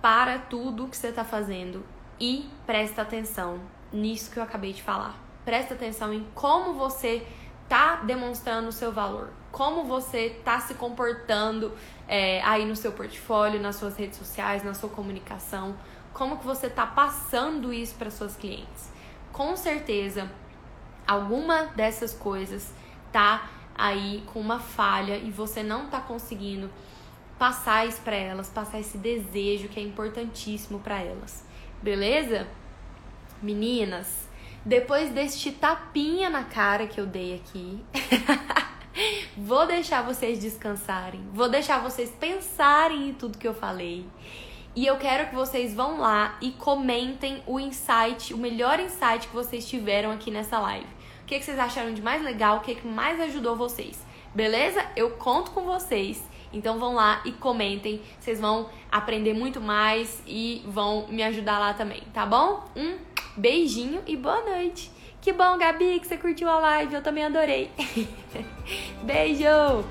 para 0.00 0.38
tudo 0.38 0.88
que 0.88 0.96
você 0.96 1.08
está 1.08 1.24
fazendo 1.24 1.84
e 2.20 2.48
presta 2.66 3.02
atenção 3.02 3.60
nisso 3.92 4.30
que 4.30 4.38
eu 4.38 4.42
acabei 4.42 4.72
de 4.72 4.82
falar. 4.82 5.18
Presta 5.44 5.74
atenção 5.74 6.12
em 6.12 6.26
como 6.34 6.74
você 6.74 7.26
tá 7.68 7.96
demonstrando 7.96 8.68
o 8.68 8.72
seu 8.72 8.92
valor, 8.92 9.30
como 9.54 9.84
você 9.84 10.30
tá 10.44 10.58
se 10.58 10.74
comportando 10.74 11.72
é, 12.08 12.42
aí 12.42 12.64
no 12.64 12.74
seu 12.74 12.90
portfólio, 12.90 13.60
nas 13.60 13.76
suas 13.76 13.96
redes 13.96 14.18
sociais, 14.18 14.64
na 14.64 14.74
sua 14.74 14.88
comunicação, 14.88 15.76
como 16.12 16.38
que 16.38 16.44
você 16.44 16.68
tá 16.68 16.84
passando 16.84 17.72
isso 17.72 17.94
para 17.94 18.10
suas 18.10 18.34
clientes. 18.34 18.90
Com 19.32 19.56
certeza, 19.56 20.28
alguma 21.06 21.66
dessas 21.66 22.12
coisas 22.12 22.74
tá 23.12 23.48
aí 23.76 24.24
com 24.32 24.40
uma 24.40 24.58
falha 24.58 25.18
e 25.18 25.30
você 25.30 25.62
não 25.62 25.86
tá 25.86 26.00
conseguindo 26.00 26.68
passar 27.38 27.86
isso 27.86 28.00
para 28.00 28.16
elas, 28.16 28.48
passar 28.48 28.80
esse 28.80 28.98
desejo 28.98 29.68
que 29.68 29.78
é 29.78 29.82
importantíssimo 29.84 30.80
para 30.80 31.00
elas. 31.00 31.46
Beleza? 31.80 32.48
Meninas, 33.40 34.28
depois 34.64 35.10
deste 35.10 35.52
tapinha 35.52 36.28
na 36.28 36.42
cara 36.42 36.88
que 36.88 37.00
eu 37.00 37.06
dei 37.06 37.36
aqui, 37.36 37.84
vou 39.36 39.66
deixar 39.66 40.02
vocês 40.02 40.38
descansarem, 40.38 41.20
vou 41.32 41.48
deixar 41.48 41.78
vocês 41.78 42.10
pensarem 42.10 43.08
em 43.08 43.12
tudo 43.12 43.38
que 43.38 43.48
eu 43.48 43.54
falei. 43.54 44.06
E 44.76 44.86
eu 44.86 44.96
quero 44.96 45.28
que 45.28 45.34
vocês 45.34 45.72
vão 45.72 46.00
lá 46.00 46.36
e 46.40 46.50
comentem 46.50 47.42
o 47.46 47.60
insight, 47.60 48.34
o 48.34 48.38
melhor 48.38 48.80
insight 48.80 49.28
que 49.28 49.34
vocês 49.34 49.68
tiveram 49.68 50.10
aqui 50.10 50.30
nessa 50.30 50.58
live. 50.58 50.86
O 51.22 51.26
que, 51.26 51.38
que 51.38 51.44
vocês 51.44 51.58
acharam 51.58 51.94
de 51.94 52.02
mais 52.02 52.22
legal, 52.22 52.58
o 52.58 52.60
que, 52.60 52.74
que 52.74 52.86
mais 52.86 53.20
ajudou 53.20 53.56
vocês. 53.56 54.04
Beleza? 54.34 54.84
Eu 54.96 55.10
conto 55.12 55.52
com 55.52 55.62
vocês. 55.62 56.22
Então 56.52 56.78
vão 56.78 56.94
lá 56.94 57.20
e 57.24 57.32
comentem, 57.32 58.00
vocês 58.18 58.40
vão 58.40 58.68
aprender 58.90 59.34
muito 59.34 59.60
mais 59.60 60.22
e 60.26 60.62
vão 60.66 61.06
me 61.08 61.22
ajudar 61.22 61.58
lá 61.58 61.74
também, 61.74 62.02
tá 62.12 62.24
bom? 62.24 62.64
Um 62.76 62.96
beijinho 63.36 64.02
e 64.06 64.16
boa 64.16 64.40
noite. 64.42 64.93
Que 65.24 65.32
bom, 65.32 65.56
Gabi, 65.56 66.00
que 66.00 66.06
você 66.06 66.18
curtiu 66.18 66.50
a 66.50 66.58
live, 66.58 66.96
eu 66.96 67.02
também 67.02 67.24
adorei. 67.24 67.70
Beijo! 69.04 69.82